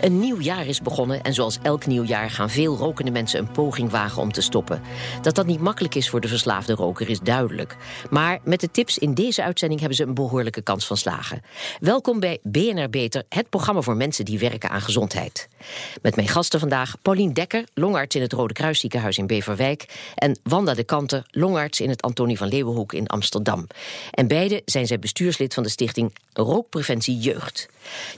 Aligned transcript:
Een 0.00 0.20
nieuw 0.20 0.40
jaar 0.40 0.66
is 0.66 0.80
begonnen 0.80 1.22
en 1.22 1.34
zoals 1.34 1.58
elk 1.62 1.86
nieuw 1.86 2.02
jaar 2.02 2.30
gaan 2.30 2.50
veel 2.50 2.76
rokende 2.76 3.10
mensen 3.10 3.40
een 3.40 3.50
poging 3.50 3.90
wagen 3.90 4.22
om 4.22 4.32
te 4.32 4.40
stoppen. 4.40 4.82
Dat 5.22 5.34
dat 5.34 5.46
niet 5.46 5.60
makkelijk 5.60 5.94
is 5.94 6.08
voor 6.08 6.20
de 6.20 6.28
verslaafde 6.28 6.72
roker 6.72 7.08
is 7.08 7.20
duidelijk. 7.20 7.76
Maar 8.10 8.38
met 8.44 8.60
de 8.60 8.70
tips 8.70 8.98
in 8.98 9.14
deze 9.14 9.42
uitzending 9.42 9.80
hebben 9.80 9.98
ze 9.98 10.04
een 10.04 10.14
behoorlijke 10.14 10.62
kans 10.62 10.86
van 10.86 10.96
slagen. 10.96 11.42
Welkom 11.80 12.20
bij 12.20 12.38
BNR 12.42 12.90
Beter, 12.90 13.24
het 13.28 13.48
programma 13.48 13.80
voor 13.80 13.96
mensen 13.96 14.24
die 14.24 14.38
werken 14.38 14.70
aan 14.70 14.80
gezondheid. 14.80 15.48
Met 16.02 16.16
mijn 16.16 16.28
gasten 16.28 16.60
vandaag 16.60 16.94
Paulien 17.02 17.32
Dekker, 17.32 17.64
longarts 17.74 18.16
in 18.16 18.22
het 18.22 18.32
Rode 18.32 18.54
Kruisziekenhuis 18.54 19.18
in 19.18 19.26
Beverwijk 19.26 20.12
en 20.14 20.38
Wanda 20.42 20.74
de 20.74 20.84
Kanter, 20.84 21.26
longarts 21.30 21.80
in 21.80 21.88
het 21.88 22.02
Antonie 22.02 22.38
van 22.38 22.48
Leeuwenhoek 22.48 22.92
in 22.92 23.06
Amsterdam. 23.06 23.66
En 24.10 24.26
beide 24.26 24.62
zijn 24.64 24.86
zij 24.86 24.98
bestuurslid 24.98 25.54
van 25.54 25.62
de 25.62 25.68
stichting 25.68 26.14
Rookpreventie 26.32 27.18
Jeugd. 27.18 27.68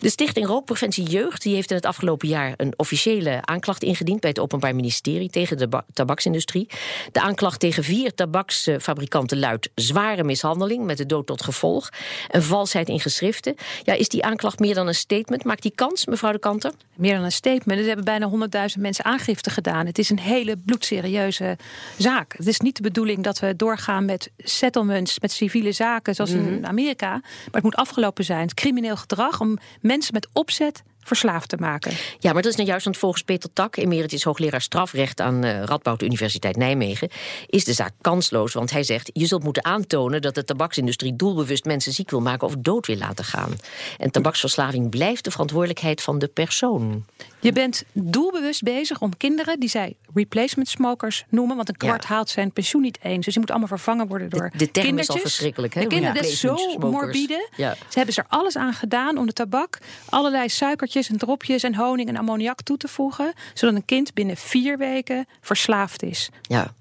De 0.01 0.09
stichting 0.09 0.47
Rookpreventie 0.47 1.05
Jeugd 1.05 1.43
die 1.43 1.55
heeft 1.55 1.70
in 1.71 1.77
het 1.77 1.87
afgelopen 1.87 2.29
jaar 2.29 2.55
een 2.57 2.73
officiële 2.77 3.39
aanklacht 3.45 3.83
ingediend 3.83 4.21
bij 4.21 4.31
het 4.31 4.39
Openbaar 4.39 4.75
Ministerie 4.75 5.31
tegen 5.31 5.57
de 5.59 5.83
tabaksindustrie. 5.93 6.69
De 7.13 7.21
aanklacht 7.21 7.61
tegen 7.61 7.85
vier 7.85 8.15
tabaksfabrikanten 8.15 9.39
luidt 9.39 9.71
zware 9.75 10.25
mishandeling 10.25 10.85
met 10.85 10.97
de 10.97 11.07
dood 11.07 11.27
tot 11.27 11.43
gevolg 11.43 11.89
en 12.29 12.43
valsheid 12.43 12.89
in 12.89 13.01
geschriften. 13.01 13.55
Ja, 13.83 13.95
is 13.95 14.09
die 14.09 14.25
aanklacht 14.25 14.59
meer 14.59 14.75
dan 14.75 14.87
een 14.87 14.95
statement? 14.95 15.45
Maakt 15.45 15.63
die 15.63 15.73
kans, 15.75 16.07
mevrouw 16.07 16.33
de 16.33 16.39
Kanter? 16.39 16.73
Meer 16.95 17.15
dan 17.15 17.25
een 17.25 17.33
statement. 17.33 17.81
Er 17.81 17.87
hebben 17.87 18.05
bijna 18.05 18.31
100.000 18.77 18.81
mensen 18.81 19.05
aangifte 19.05 19.51
gedaan. 19.51 19.87
Het 19.87 19.99
is 19.99 20.11
een 20.11 20.19
hele 20.19 20.57
bloedserieuze 20.57 21.57
zaak. 21.99 22.35
Het 22.37 22.47
is 22.47 22.61
niet 22.61 22.77
de 22.77 22.83
bedoeling 22.83 23.23
dat 23.23 23.39
we 23.39 23.57
doorgaan 23.57 24.05
met 24.05 24.31
settlements, 24.39 25.21
met 25.21 25.33
civiele 25.33 25.73
zaken 25.73 26.15
zoals 26.15 26.31
in 26.31 26.55
mhm. 26.55 26.65
Amerika. 26.65 27.11
Maar 27.11 27.23
het 27.51 27.63
moet 27.63 27.75
afgelopen 27.77 28.25
zijn. 28.25 28.43
Het 28.43 28.55
crimineel 28.55 28.97
gedrag 28.97 29.41
om 29.41 29.59
mensen 29.81 30.15
met 30.15 30.29
opzet 30.33 30.83
verslaafd 31.11 31.49
te 31.49 31.57
maken. 31.57 31.93
Ja, 32.19 32.33
maar 32.33 32.43
dat 32.43 32.51
is 32.51 32.57
nou 32.57 32.69
juist, 32.69 32.85
want 32.85 32.97
volgens 32.97 33.23
Peter 33.23 33.53
Tak, 33.53 33.77
emeritus 33.77 34.23
hoogleraar 34.23 34.61
strafrecht 34.61 35.21
aan 35.21 35.45
uh, 35.45 35.63
Radboud 35.63 36.03
Universiteit 36.03 36.57
Nijmegen, 36.57 37.09
is 37.47 37.65
de 37.65 37.73
zaak 37.73 37.93
kansloos. 38.01 38.53
Want 38.53 38.71
hij 38.71 38.83
zegt: 38.83 39.11
je 39.13 39.27
zult 39.27 39.43
moeten 39.43 39.65
aantonen 39.65 40.23
dat 40.23 40.35
de 40.35 40.45
tabaksindustrie 40.45 41.17
doelbewust 41.17 41.65
mensen 41.65 41.93
ziek 41.93 42.11
wil 42.11 42.21
maken 42.21 42.47
of 42.47 42.55
dood 42.59 42.87
wil 42.87 42.97
laten 42.97 43.25
gaan. 43.25 43.57
En 43.99 44.11
tabaksverslaving 44.11 44.91
blijft 44.91 45.25
de 45.25 45.31
verantwoordelijkheid 45.31 46.03
van 46.03 46.19
de 46.19 46.29
persoon. 46.29 47.05
Je 47.41 47.53
bent 47.53 47.85
doelbewust 47.93 48.63
bezig 48.63 49.01
om 49.01 49.17
kinderen 49.17 49.61
die 49.61 49.69
zij 49.69 49.97
replacement 50.15 50.69
smokers 50.69 51.25
noemen, 51.29 51.57
want 51.57 51.69
een 51.69 51.77
kwart 51.77 52.05
haalt 52.05 52.29
zijn 52.31 52.53
pensioen 52.53 52.83
niet 52.83 52.99
eens. 53.03 53.25
Dus 53.25 53.33
die 53.33 53.43
moet 53.43 53.51
allemaal 53.51 53.69
vervangen 53.69 54.07
worden 54.07 54.31
door 54.31 54.51
de, 54.53 54.59
de 54.59 54.71
term 54.71 54.99
is 54.99 55.09
al 55.09 55.17
verschrikkelijk. 55.17 55.75
Hè? 55.75 55.81
De 55.81 55.87
kinderen, 55.87 56.15
ja. 56.15 56.21
is 56.21 56.41
zo 56.41 56.79
morbide. 56.79 57.49
Ja. 57.57 57.75
Ze 57.89 57.99
hebben 57.99 58.17
er 58.17 58.25
alles 58.29 58.57
aan 58.57 58.73
gedaan 58.73 59.19
om 59.19 59.27
de 59.27 59.33
tabak, 59.33 59.79
allerlei 60.09 60.49
suikertjes 60.49 61.00
en 61.09 61.19
dropjes 61.19 61.63
en 61.63 61.75
honing 61.75 62.09
en 62.09 62.17
ammoniak 62.17 62.63
toe 62.63 62.77
te 62.77 62.89
voegen, 62.89 63.33
zodat 63.55 63.77
een 63.77 63.85
kind 63.85 64.15
binnen 64.15 64.37
vier 64.37 64.79
weken 64.79 65.27
verslaafd 65.41 66.03
is. 66.03 66.31
Ja, 66.43 66.73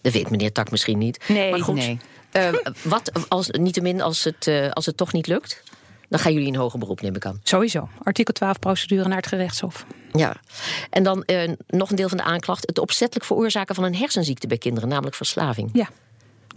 dat 0.00 0.12
weet 0.12 0.30
meneer 0.30 0.52
Tak 0.52 0.70
misschien 0.70 0.98
niet. 0.98 1.24
Nee, 1.28 1.50
maar 1.50 1.60
goed, 1.60 1.74
nee. 1.74 1.98
Uh, 2.32 2.52
wat 2.82 3.28
als, 3.28 3.48
niettemin 3.48 4.00
als 4.00 4.24
het, 4.24 4.46
uh, 4.46 4.70
als 4.70 4.86
het 4.86 4.96
toch 4.96 5.12
niet 5.12 5.26
lukt? 5.26 5.62
Dan 6.08 6.18
gaan 6.18 6.32
jullie 6.32 6.48
in 6.48 6.54
hoger 6.54 6.78
beroep, 6.78 7.00
neem 7.00 7.16
ik 7.16 7.26
aan. 7.26 7.40
Sowieso. 7.42 7.88
Artikel 8.02 8.34
12 8.34 8.58
procedure 8.58 9.08
naar 9.08 9.16
het 9.16 9.26
gerechtshof. 9.26 9.86
Ja. 10.12 10.36
En 10.90 11.02
dan 11.02 11.22
uh, 11.26 11.50
nog 11.66 11.90
een 11.90 11.96
deel 11.96 12.08
van 12.08 12.16
de 12.16 12.24
aanklacht. 12.24 12.66
Het 12.66 12.78
opzettelijk 12.78 13.26
veroorzaken 13.26 13.74
van 13.74 13.84
een 13.84 13.94
hersenziekte 13.94 14.46
bij 14.46 14.58
kinderen, 14.58 14.88
namelijk 14.88 15.16
verslaving. 15.16 15.70
Ja. 15.72 15.88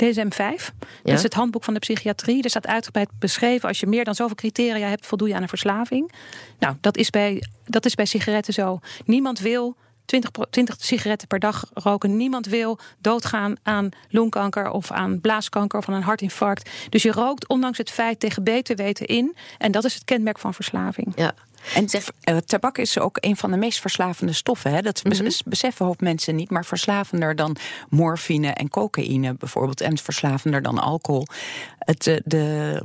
DSM-5. 0.03 0.73
Dat 1.03 1.13
is 1.13 1.23
het 1.23 1.33
handboek 1.33 1.63
van 1.63 1.73
de 1.73 1.79
psychiatrie. 1.79 2.43
Er 2.43 2.49
staat 2.49 2.67
uitgebreid 2.67 3.09
beschreven... 3.19 3.67
als 3.67 3.79
je 3.79 3.87
meer 3.87 4.03
dan 4.03 4.15
zoveel 4.15 4.35
criteria 4.35 4.87
hebt, 4.87 5.05
voldoe 5.05 5.27
je 5.27 5.35
aan 5.35 5.41
een 5.41 5.47
verslaving. 5.47 6.11
Nou, 6.59 6.75
dat 6.81 6.97
is 6.97 7.09
bij, 7.09 7.43
dat 7.65 7.85
is 7.85 7.95
bij 7.95 8.05
sigaretten 8.05 8.53
zo. 8.53 8.79
Niemand 9.05 9.39
wil 9.39 9.75
20, 10.07 10.31
20 10.49 10.75
sigaretten 10.79 11.27
per 11.27 11.39
dag 11.39 11.65
roken. 11.73 12.17
Niemand 12.17 12.45
wil 12.45 12.79
doodgaan 12.99 13.55
aan 13.63 13.89
longkanker 14.09 14.69
of 14.69 14.91
aan 14.91 15.21
blaaskanker 15.21 15.79
of 15.79 15.89
aan 15.89 15.95
een 15.95 16.01
hartinfarct. 16.01 16.69
Dus 16.89 17.03
je 17.03 17.11
rookt 17.11 17.47
ondanks 17.47 17.77
het 17.77 17.91
feit 17.91 18.19
tegen 18.19 18.43
beter 18.43 18.75
weten 18.75 19.05
in. 19.05 19.35
En 19.57 19.71
dat 19.71 19.83
is 19.83 19.93
het 19.93 20.05
kenmerk 20.05 20.39
van 20.39 20.53
verslaving. 20.53 21.13
Ja. 21.15 21.33
En 21.73 21.89
zeg, 21.89 22.11
uh, 22.29 22.37
tabak 22.37 22.77
is 22.77 22.99
ook 22.99 23.17
een 23.19 23.37
van 23.37 23.51
de 23.51 23.57
meest 23.57 23.79
verslavende 23.79 24.33
stoffen. 24.33 24.71
Hè? 24.71 24.81
Dat 24.81 25.03
mm 25.03 25.15
beseffen 25.45 25.85
hoop 25.85 26.01
mensen 26.01 26.35
niet, 26.35 26.49
maar 26.49 26.65
verslavender 26.65 27.35
dan 27.35 27.55
morfine 27.89 28.47
en 28.47 28.69
cocaïne 28.69 29.33
bijvoorbeeld. 29.33 29.81
En 29.81 29.97
verslavender 29.97 30.61
dan 30.61 30.79
alcohol. 30.79 31.27
Het, 31.79 32.07
uh, 32.07 32.17
de, 32.23 32.37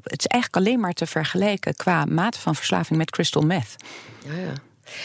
het 0.02 0.18
is 0.18 0.26
eigenlijk 0.26 0.56
alleen 0.56 0.80
maar 0.80 0.92
te 0.92 1.06
vergelijken 1.06 1.74
qua 1.74 2.04
mate 2.04 2.40
van 2.40 2.54
verslaving 2.54 2.98
met 2.98 3.10
crystal 3.10 3.42
meth. 3.42 3.76
Ja, 4.26 4.34
ja. 4.34 4.52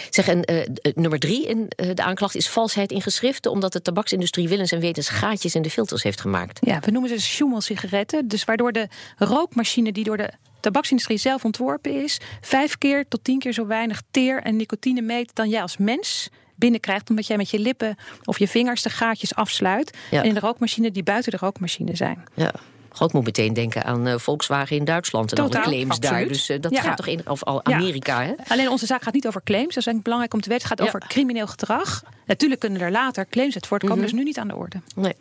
Zeg, 0.09 0.27
en 0.27 0.51
uh, 0.51 0.65
nummer 0.95 1.19
drie 1.19 1.47
in 1.47 1.57
uh, 1.57 1.89
de 1.93 2.03
aanklacht 2.03 2.35
is 2.35 2.49
valsheid 2.49 2.91
in 2.91 3.01
geschriften, 3.01 3.51
omdat 3.51 3.73
de 3.73 3.81
tabaksindustrie 3.81 4.47
willens 4.47 4.71
en 4.71 4.79
wetens 4.79 5.09
gaatjes 5.09 5.55
in 5.55 5.61
de 5.61 5.69
filters 5.69 6.03
heeft 6.03 6.21
gemaakt. 6.21 6.59
Ja, 6.61 6.79
we 6.79 6.91
noemen 6.91 7.09
ze 7.09 7.21
Schummel-sigaretten. 7.21 8.27
Dus 8.27 8.43
waardoor 8.43 8.71
de 8.71 8.87
rookmachine 9.17 9.91
die 9.91 10.03
door 10.03 10.17
de 10.17 10.29
tabaksindustrie 10.59 11.17
zelf 11.17 11.45
ontworpen 11.45 12.03
is, 12.03 12.19
vijf 12.41 12.77
keer 12.77 13.07
tot 13.07 13.23
tien 13.23 13.39
keer 13.39 13.53
zo 13.53 13.67
weinig 13.67 14.01
teer 14.11 14.41
en 14.41 14.55
nicotine 14.55 15.01
meet 15.01 15.35
dan 15.35 15.49
jij 15.49 15.61
als 15.61 15.77
mens 15.77 16.29
binnenkrijgt, 16.55 17.09
omdat 17.09 17.27
jij 17.27 17.37
met 17.37 17.49
je 17.49 17.59
lippen 17.59 17.95
of 18.23 18.39
je 18.39 18.47
vingers 18.47 18.81
de 18.81 18.89
gaatjes 18.89 19.35
afsluit. 19.35 19.97
Ja. 20.11 20.21
En 20.21 20.27
in 20.27 20.33
de 20.33 20.39
rookmachine 20.39 20.91
die 20.91 21.03
buiten 21.03 21.31
de 21.31 21.37
rookmachine 21.37 21.95
zijn. 21.95 22.23
Ja. 22.33 22.53
God 22.97 23.13
moet 23.13 23.25
meteen 23.25 23.53
denken 23.53 23.84
aan 23.84 24.08
uh, 24.08 24.18
Volkswagen 24.18 24.75
in 24.75 24.85
Duitsland 24.85 25.31
en 25.31 25.44
alle 25.44 25.59
claims 25.62 26.00
daar. 26.00 26.28
Dus 26.28 26.50
uh, 26.50 26.62
dat 26.62 26.72
ja. 26.72 26.81
gaat 26.81 26.97
toch 26.97 27.08
in 27.08 27.22
of 27.28 27.44
al 27.44 27.66
Amerika. 27.66 28.24
Hè? 28.24 28.34
Alleen 28.47 28.69
onze 28.69 28.85
zaak 28.85 29.02
gaat 29.02 29.13
niet 29.13 29.28
over 29.28 29.41
claims. 29.44 29.68
Dat 29.68 29.78
is 29.78 29.88
eigenlijk 29.88 30.03
belangrijk 30.03 30.34
om 30.34 30.41
te 30.41 30.50
weten. 30.50 30.68
Het 30.69 30.80
gaat 30.80 30.88
over 30.88 31.08
crimineel 31.08 31.47
gedrag. 31.47 32.03
Natuurlijk 32.25 32.59
kunnen 32.59 32.81
er 32.81 32.91
later 32.91 33.28
claims 33.30 33.56
uit 33.56 33.68
voortkomen. 33.68 33.97
Mm 33.97 34.03
-hmm. 34.03 34.13
Is 34.13 34.19
nu 34.19 34.28
niet 34.28 34.38
aan 34.38 34.47
de 34.47 34.56
orde. 34.56 34.81
Nee. 34.96 35.16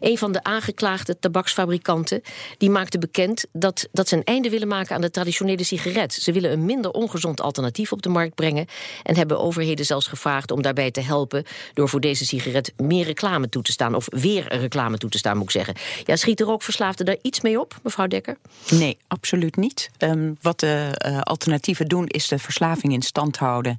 Een 0.00 0.18
van 0.18 0.32
de 0.32 0.42
aangeklaagde 0.42 1.18
tabaksfabrikanten 1.18 2.22
die 2.58 2.70
maakte 2.70 2.98
bekend 2.98 3.44
dat, 3.52 3.88
dat 3.92 4.08
ze 4.08 4.16
een 4.16 4.24
einde 4.24 4.50
willen 4.50 4.68
maken 4.68 4.94
aan 4.94 5.00
de 5.00 5.10
traditionele 5.10 5.64
sigaret. 5.64 6.12
Ze 6.12 6.32
willen 6.32 6.52
een 6.52 6.64
minder 6.64 6.90
ongezond 6.90 7.40
alternatief 7.40 7.92
op 7.92 8.02
de 8.02 8.08
markt 8.08 8.34
brengen 8.34 8.66
en 9.02 9.16
hebben 9.16 9.40
overheden 9.40 9.86
zelfs 9.86 10.06
gevraagd 10.06 10.50
om 10.50 10.62
daarbij 10.62 10.90
te 10.90 11.00
helpen 11.00 11.44
door 11.74 11.88
voor 11.88 12.00
deze 12.00 12.26
sigaret 12.26 12.72
meer 12.76 13.04
reclame 13.04 13.48
toe 13.48 13.62
te 13.62 13.72
staan 13.72 13.94
of 13.94 14.06
weer 14.10 14.56
reclame 14.56 14.98
toe 14.98 15.10
te 15.10 15.18
staan, 15.18 15.36
moet 15.36 15.44
ik 15.44 15.50
zeggen. 15.50 15.74
Ja, 16.04 16.16
schiet 16.16 16.42
ook 16.42 16.62
verslaafden 16.62 17.06
daar 17.06 17.16
iets 17.22 17.40
mee 17.40 17.60
op, 17.60 17.78
mevrouw 17.82 18.06
Dekker? 18.06 18.36
Nee, 18.70 18.98
absoluut 19.08 19.56
niet. 19.56 19.90
Um, 19.98 20.36
wat 20.40 20.60
de 20.60 21.00
uh, 21.06 21.20
alternatieven 21.20 21.86
doen 21.86 22.06
is 22.06 22.28
de 22.28 22.38
verslaving 22.38 22.92
in 22.92 23.02
stand 23.02 23.36
houden. 23.36 23.78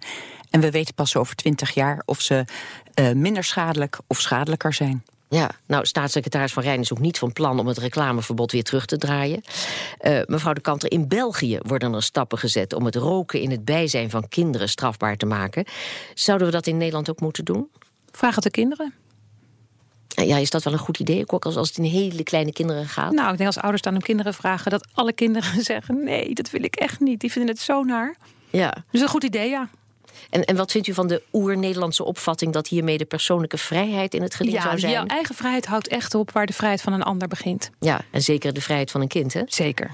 En 0.49 0.59
we 0.59 0.71
weten 0.71 0.93
pas 0.93 1.15
over 1.15 1.35
twintig 1.35 1.73
jaar 1.73 2.01
of 2.05 2.21
ze 2.21 2.45
uh, 2.95 3.11
minder 3.11 3.43
schadelijk 3.43 3.97
of 4.07 4.19
schadelijker 4.19 4.73
zijn. 4.73 5.03
Ja, 5.33 5.51
nou, 5.65 5.85
staatssecretaris 5.85 6.53
Van 6.53 6.63
Rijn 6.63 6.79
is 6.79 6.91
ook 6.91 6.99
niet 6.99 7.17
van 7.17 7.33
plan 7.33 7.59
om 7.59 7.67
het 7.67 7.77
reclameverbod 7.77 8.51
weer 8.51 8.63
terug 8.63 8.85
te 8.85 8.97
draaien. 8.97 9.41
Uh, 10.01 10.19
mevrouw 10.25 10.53
de 10.53 10.61
Kanter, 10.61 10.91
in 10.91 11.07
België 11.07 11.59
worden 11.61 11.93
er 11.93 12.03
stappen 12.03 12.37
gezet 12.37 12.73
om 12.73 12.85
het 12.85 12.95
roken 12.95 13.41
in 13.41 13.51
het 13.51 13.65
bijzijn 13.65 14.09
van 14.09 14.27
kinderen 14.27 14.69
strafbaar 14.69 15.17
te 15.17 15.25
maken. 15.25 15.65
Zouden 16.13 16.47
we 16.47 16.53
dat 16.53 16.67
in 16.67 16.77
Nederland 16.77 17.09
ook 17.09 17.19
moeten 17.19 17.45
doen? 17.45 17.69
Vraag 18.11 18.35
het 18.35 18.43
de 18.43 18.51
kinderen. 18.51 18.93
Ja, 20.07 20.37
is 20.37 20.49
dat 20.49 20.63
wel 20.63 20.73
een 20.73 20.79
goed 20.79 20.99
idee? 20.99 21.23
Ook 21.27 21.45
als, 21.45 21.55
als 21.55 21.67
het 21.67 21.77
in 21.77 21.83
hele 21.83 22.23
kleine 22.23 22.51
kinderen 22.51 22.87
gaat? 22.87 23.11
Nou, 23.11 23.31
ik 23.31 23.37
denk 23.37 23.49
als 23.49 23.59
ouders 23.59 23.81
dan 23.81 23.93
hun 23.93 24.01
kinderen 24.01 24.33
vragen... 24.33 24.71
dat 24.71 24.87
alle 24.93 25.13
kinderen 25.13 25.63
zeggen, 25.71 26.03
nee, 26.03 26.33
dat 26.33 26.49
wil 26.49 26.63
ik 26.63 26.75
echt 26.75 26.99
niet. 26.99 27.19
Die 27.19 27.31
vinden 27.31 27.51
het 27.51 27.63
zo 27.63 27.83
naar. 27.83 28.15
Ja. 28.49 28.83
Dus 28.91 29.01
een 29.01 29.07
goed 29.07 29.23
idee, 29.23 29.49
ja. 29.49 29.69
En, 30.29 30.43
en 30.43 30.55
wat 30.55 30.71
vindt 30.71 30.87
u 30.87 30.93
van 30.93 31.07
de 31.07 31.21
oer-Nederlandse 31.33 32.03
opvatting 32.03 32.53
dat 32.53 32.67
hiermee 32.67 32.97
de 32.97 33.05
persoonlijke 33.05 33.57
vrijheid 33.57 34.13
in 34.13 34.21
het 34.21 34.35
geding 34.35 34.61
zou 34.61 34.79
zijn? 34.79 34.91
Ja, 34.91 35.05
eigen 35.05 35.35
vrijheid 35.35 35.65
houdt 35.65 35.87
echt 35.87 36.15
op 36.15 36.31
waar 36.31 36.45
de 36.45 36.53
vrijheid 36.53 36.81
van 36.81 36.93
een 36.93 37.03
ander 37.03 37.27
begint. 37.27 37.69
Ja, 37.79 38.01
en 38.11 38.21
zeker 38.21 38.53
de 38.53 38.61
vrijheid 38.61 38.91
van 38.91 39.01
een 39.01 39.07
kind, 39.07 39.33
hè? 39.33 39.41
Zeker. 39.45 39.91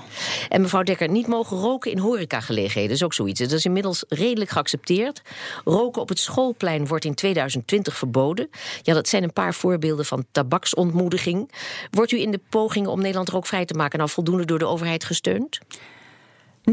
En 0.49 0.61
mevrouw 0.61 0.83
Dekker, 0.83 1.09
niet 1.09 1.27
mogen 1.27 1.57
roken 1.57 1.91
in 1.91 1.97
horecagelegenheden 1.97 2.91
is 2.91 3.03
ook 3.03 3.13
zoiets. 3.13 3.39
Dat 3.39 3.51
is 3.51 3.65
inmiddels 3.65 4.05
redelijk 4.09 4.49
geaccepteerd. 4.49 5.21
Roken 5.65 6.01
op 6.01 6.09
het 6.09 6.19
schoolplein 6.19 6.87
wordt 6.87 7.05
in 7.05 7.13
2020 7.13 7.97
verboden. 7.97 8.49
Ja, 8.81 8.93
dat 8.93 9.07
zijn 9.07 9.23
een 9.23 9.33
paar 9.33 9.53
voorbeelden 9.53 10.05
van 10.05 10.25
tabaksontmoediging. 10.31 11.51
Wordt 11.91 12.11
u 12.11 12.21
in 12.21 12.31
de 12.31 12.39
pogingen 12.49 12.91
om 12.91 13.01
Nederland 13.01 13.29
rookvrij 13.29 13.65
te 13.65 13.73
maken 13.73 13.97
nou 13.97 14.09
voldoende 14.09 14.45
door 14.45 14.59
de 14.59 14.65
overheid 14.65 15.03
gesteund? 15.03 15.59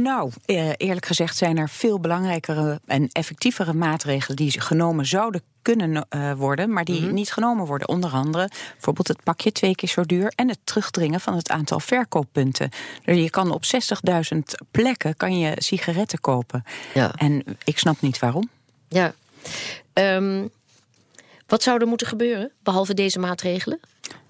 Nou, 0.02 0.30
eh, 0.44 0.70
eerlijk 0.76 1.06
gezegd 1.06 1.36
zijn 1.36 1.56
er 1.56 1.68
veel 1.68 2.00
belangrijkere 2.00 2.80
en 2.86 3.08
effectievere 3.12 3.72
maatregelen 3.72 4.36
die 4.36 4.60
genomen 4.60 5.06
zouden 5.06 5.42
kunnen 5.62 6.06
uh, 6.10 6.32
worden, 6.32 6.72
maar 6.72 6.84
die 6.84 7.00
mm 7.00 7.12
niet 7.14 7.32
genomen 7.32 7.66
worden. 7.66 7.88
Onder 7.88 8.10
andere 8.10 8.50
bijvoorbeeld 8.72 9.08
het 9.08 9.22
pakje 9.22 9.52
twee 9.52 9.74
keer 9.74 9.88
zo 9.88 10.02
duur 10.02 10.32
en 10.34 10.48
het 10.48 10.58
terugdringen 10.64 11.20
van 11.20 11.36
het 11.36 11.50
aantal 11.50 11.80
verkooppunten. 11.80 12.70
Je 13.04 13.30
kan 13.30 13.50
op 13.52 13.62
60.000 14.34 14.38
plekken 14.70 15.16
kan 15.16 15.38
je 15.38 15.52
sigaretten 15.56 16.20
kopen. 16.20 16.64
Ja. 16.94 17.12
En 17.14 17.44
ik 17.64 17.78
snap 17.78 18.00
niet 18.00 18.18
waarom. 18.18 18.48
Ja, 18.88 19.14
Um, 19.94 20.50
wat 21.46 21.62
zou 21.62 21.80
er 21.80 21.86
moeten 21.86 22.06
gebeuren, 22.06 22.52
behalve 22.62 22.94
deze 22.94 23.18
maatregelen? 23.18 23.80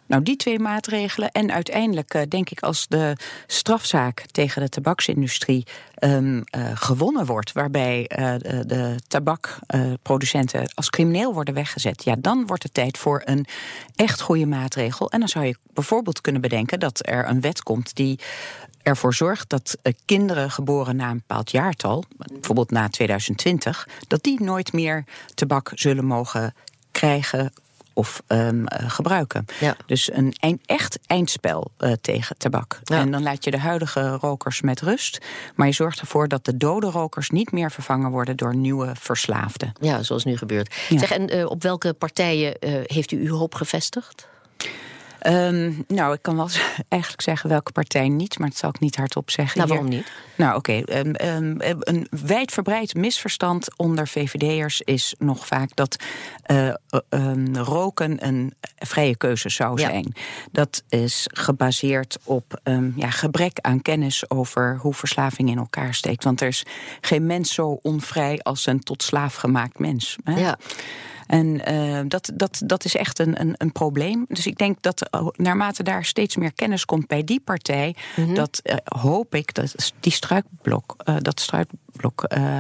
Nou, 0.07 0.23
die 0.23 0.37
twee 0.37 0.59
maatregelen. 0.59 1.31
En 1.31 1.53
uiteindelijk 1.53 2.15
uh, 2.15 2.23
denk 2.29 2.51
ik 2.51 2.61
als 2.61 2.87
de 2.89 3.17
strafzaak 3.47 4.25
tegen 4.31 4.63
de 4.63 4.69
tabaksindustrie 4.69 5.67
um, 5.99 6.37
uh, 6.37 6.43
gewonnen 6.75 7.27
wordt, 7.27 7.53
waarbij 7.53 8.11
de, 8.15 8.65
de 8.67 8.97
tabakproducenten 9.09 10.73
als 10.75 10.91
crimineel 10.91 11.35
worden 11.35 11.55
weggezet, 11.55 12.05
ja, 12.05 12.15
dan 12.19 12.47
wordt 12.47 12.63
het 12.63 12.75
tijd 12.75 12.99
voor 12.99 13.23
een 13.25 13.47
echt 13.97 14.21
goede 14.21 14.47
maatregel. 14.47 15.11
En 15.11 15.19
dan 15.19 15.29
zou 15.29 15.45
je 15.45 15.57
bijvoorbeeld 15.73 16.21
kunnen 16.21 16.41
bedenken 16.41 16.81
dat 16.81 17.07
er 17.07 17.29
een 17.29 17.41
wet 17.41 17.63
komt 17.63 17.95
die 17.95 18.19
ervoor 18.85 19.15
zorgt 19.15 19.49
dat 19.49 19.79
kinderen 20.05 20.51
geboren 20.51 20.97
na 20.97 21.11
een 21.11 21.23
bepaald 21.27 21.51
jaartal, 21.51 22.05
bijvoorbeeld 22.33 22.71
na 22.71 22.89
2020, 22.89 23.89
dat 24.09 24.23
die 24.23 24.43
nooit 24.43 24.73
meer 24.73 25.05
tabak 25.35 25.73
zullen 25.75 26.05
mogen 26.05 26.55
krijgen 26.91 27.53
of 27.95 28.23
um, 28.29 28.65
gebruiken. 28.69 29.45
Ja. 29.61 29.77
Dus 29.87 30.13
een 30.13 30.35
echt 30.67 30.99
eindspel 31.07 31.71
uh, 31.79 31.93
tegen 32.01 32.37
tabak. 32.39 32.81
Ja. 32.85 32.99
En 32.99 33.11
dan 33.11 33.23
laat 33.23 33.45
je 33.45 33.51
de 33.51 33.59
huidige 33.59 34.11
rokers 34.11 34.61
met 34.61 34.81
rust. 34.81 35.19
Maar 35.55 35.67
je 35.67 35.73
zorgt 35.73 36.01
ervoor 36.01 36.29
dat 36.29 36.45
de 36.45 36.57
dode 36.57 36.87
rokers 36.87 37.31
niet 37.31 37.53
meer 37.53 37.71
vervangen 37.71 38.11
worden 38.11 38.37
door 38.37 38.57
nieuwe 38.57 38.93
verslaafden. 38.99 39.73
Ja, 39.81 40.03
zoals 40.03 40.25
nu 40.25 40.37
gebeurt. 40.37 40.75
Zeg, 40.89 41.11
en 41.11 41.37
uh, 41.37 41.47
op 41.47 41.63
welke 41.63 41.93
partijen 41.93 42.57
heeft 42.85 43.13
u 43.13 43.29
uw 43.29 43.37
hoop 43.37 43.55
gevestigd? 43.55 44.33
Um, 45.27 45.85
nou, 45.89 46.15
ik 46.15 46.23
kan 46.23 46.37
wel 46.37 46.49
eigenlijk 46.89 47.23
zeggen 47.23 47.49
welke 47.49 47.73
partij 47.73 48.09
niet, 48.09 48.39
maar 48.39 48.49
dat 48.49 48.59
zal 48.59 48.71
ik 48.71 48.81
niet 48.81 48.97
hardop 48.97 49.31
zeggen. 49.31 49.57
Nou, 49.59 49.69
waarom 49.69 49.89
niet? 49.89 50.13
Nou, 50.37 50.57
oké. 50.57 50.83
Okay, 50.85 51.01
um, 51.01 51.15
um, 51.25 51.57
een 51.81 52.07
wijdverbreid 52.11 52.95
misverstand 52.95 53.77
onder 53.77 54.09
VVD'ers 54.09 54.81
is 54.81 55.15
nog 55.19 55.47
vaak 55.47 55.71
dat 55.75 55.97
uh, 56.47 56.73
roken 57.53 58.27
een 58.27 58.55
vrije 58.79 59.17
keuze 59.17 59.49
zou 59.49 59.79
zijn. 59.79 60.13
Ja. 60.15 60.23
Dat 60.53 60.83
is 60.89 61.29
gebaseerd 61.33 62.19
op 62.25 62.61
ja, 62.97 63.11
gebrek 63.11 63.59
aan 63.61 63.83
kennis 63.83 64.31
over 64.31 64.79
hoe 64.81 64.95
verslaving 64.95 65.49
in 65.49 65.59
elkaar 65.59 65.95
steekt. 65.95 66.25
Want 66.25 66.41
er 66.41 66.49
is 66.49 66.67
geen 67.01 67.27
mens 67.27 67.55
zo 67.55 67.79
onvrij 67.83 68.41
als 68.43 68.67
een 68.67 68.81
tot 68.81 69.03
slaaf 69.03 69.35
gemaakt 69.35 69.79
mens. 69.79 70.17
Hè? 70.25 70.41
Ja. 70.41 70.59
En 71.27 71.73
uh, 71.73 72.01
dat, 72.09 72.31
dat, 72.35 72.63
dat 72.65 72.85
is 72.85 72.97
echt 72.97 73.19
een, 73.19 73.41
een, 73.41 73.55
een, 73.59 73.73
probleem. 73.73 74.25
Dus 74.29 74.47
ik 74.47 74.59
denk 74.59 74.83
dat 74.83 75.09
uh, 75.15 75.27
naarmate 75.33 75.83
daar 75.83 76.05
steeds 76.05 76.37
meer 76.37 76.53
kennis 76.53 76.85
komt 76.85 77.07
bij 77.07 77.25
die 77.25 77.41
partij, 77.41 77.95
mm 78.17 78.25
-hmm. 78.25 78.35
dat 78.35 78.61
uh, 78.65 78.75
hoop 78.85 79.35
ik 79.35 79.55
dat 79.55 79.93
die 80.01 80.13
struikblok, 80.13 80.97
dat 81.19 81.41
struikblok 81.41 81.84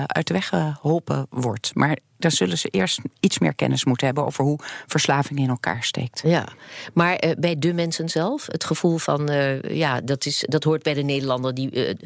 uit 0.06 0.26
de 0.26 0.34
weg 0.34 0.48
geholpen 0.48 1.26
wordt. 1.30 1.74
Maar 1.74 1.98
dan 2.24 2.30
zullen 2.30 2.58
ze 2.58 2.68
eerst 2.68 3.00
iets 3.20 3.38
meer 3.38 3.54
kennis 3.54 3.84
moeten 3.84 4.06
hebben 4.06 4.24
over 4.24 4.44
hoe 4.44 4.58
verslaving 4.86 5.38
in 5.38 5.48
elkaar 5.48 5.84
steekt. 5.84 6.22
Ja, 6.24 6.48
maar 6.92 7.24
uh, 7.24 7.30
bij 7.38 7.58
de 7.58 7.72
mensen 7.72 8.08
zelf, 8.08 8.46
het 8.46 8.64
gevoel 8.64 8.98
van, 8.98 9.30
uh, 9.30 9.62
ja, 9.62 10.00
dat, 10.00 10.26
is, 10.26 10.44
dat 10.48 10.64
hoort 10.64 10.82
bij 10.82 10.94
de 10.94 11.02
Nederlander, 11.02 11.54
die 11.54 11.96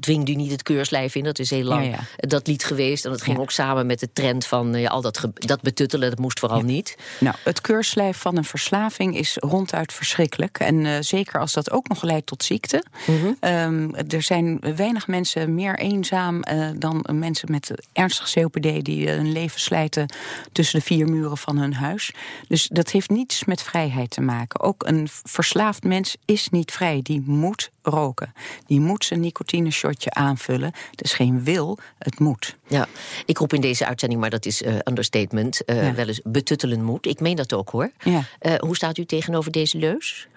dwingt 0.00 0.28
u 0.28 0.34
niet 0.34 0.50
het 0.50 0.62
keurslijf 0.62 1.14
in. 1.14 1.24
Dat 1.24 1.38
is 1.38 1.50
heel 1.50 1.64
lang 1.64 1.84
ja, 1.84 1.90
ja. 1.90 2.28
dat 2.28 2.46
lied 2.46 2.64
geweest. 2.64 3.04
En 3.04 3.10
dat 3.10 3.22
ging 3.22 3.36
ja. 3.36 3.42
ook 3.42 3.50
samen 3.50 3.86
met 3.86 4.00
de 4.00 4.12
trend 4.12 4.46
van 4.46 4.74
ja, 4.74 4.88
al 4.88 5.00
dat, 5.00 5.28
dat 5.34 5.62
betuttelen, 5.62 6.10
dat 6.10 6.18
moest 6.18 6.38
vooral 6.38 6.60
niet. 6.60 6.96
Nou, 7.20 7.36
het 7.44 7.60
keurslijf 7.60 8.18
van 8.18 8.36
een 8.36 8.44
verslaving 8.44 9.16
is 9.16 9.36
ronduit 9.40 9.92
verschrikkelijk. 9.92 10.58
En 10.58 11.04
zeker 11.04 11.40
als 11.40 11.52
dat 11.52 11.70
ook 11.70 11.88
nog 11.88 12.02
leidt 12.02 12.26
tot 12.26 12.44
ziekte. 12.44 12.84
Mm 13.06 13.20
-hmm. 13.20 13.50
um, 13.50 13.94
er 13.94 14.22
zijn 14.22 14.60
weinig 14.76 15.06
mensen 15.06 15.54
meer 15.54 15.78
eenzaam 15.78 16.31
dan 16.78 17.06
mensen 17.12 17.50
met 17.50 17.72
ernstig 17.92 18.32
COPD 18.32 18.84
die 18.84 19.08
hun 19.08 19.32
leven 19.32 19.60
slijten 19.60 20.06
tussen 20.52 20.78
de 20.78 20.84
vier 20.84 21.08
muren 21.08 21.38
van 21.38 21.58
hun 21.58 21.74
huis. 21.74 22.12
Dus 22.48 22.68
dat 22.72 22.90
heeft 22.90 23.10
niets 23.10 23.44
met 23.44 23.62
vrijheid 23.62 24.10
te 24.10 24.20
maken. 24.20 24.60
Ook 24.60 24.86
een 24.86 25.08
verslaafd 25.10 25.84
mens 25.84 26.16
is 26.24 26.48
niet 26.48 26.72
vrij. 26.72 27.00
Die 27.02 27.22
moet 27.26 27.70
roken. 27.82 28.32
Die 28.66 28.80
moet 28.80 29.04
zijn 29.04 29.20
nicotine-shotje 29.20 30.10
aanvullen. 30.10 30.72
Het 30.90 31.02
is 31.02 31.12
geen 31.12 31.44
wil, 31.44 31.78
het 31.98 32.18
moet. 32.18 32.56
Ja, 32.66 32.88
ik 33.26 33.38
roep 33.38 33.52
in 33.52 33.60
deze 33.60 33.86
uitzending, 33.86 34.20
maar 34.20 34.30
dat 34.30 34.46
is 34.46 34.62
uh, 34.62 34.74
understatement, 34.84 35.60
uh, 35.66 35.86
ja. 35.86 35.94
wel 35.94 36.06
eens 36.06 36.20
betuttelen 36.24 36.84
moet. 36.84 37.06
Ik 37.06 37.20
meen 37.20 37.36
dat 37.36 37.52
ook 37.52 37.70
hoor. 37.70 37.90
Ja. 38.04 38.24
Hoe 38.58 38.76
staat 38.76 38.98
u 38.98 39.04
tegenover 39.04 39.52
deze 39.52 39.78
leus? 39.78 40.28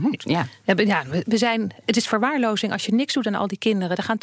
Moet. 0.00 0.22
Ja. 0.26 0.46
Ja, 0.64 1.04
we 1.26 1.36
zijn, 1.38 1.72
het 1.84 1.96
is 1.96 2.06
verwaarlozing 2.06 2.72
als 2.72 2.86
je 2.86 2.94
niks 2.94 3.14
doet 3.14 3.26
aan 3.26 3.34
al 3.34 3.46
die 3.46 3.58
kinderen. 3.58 3.96
Er 3.96 4.02
gaan 4.02 4.18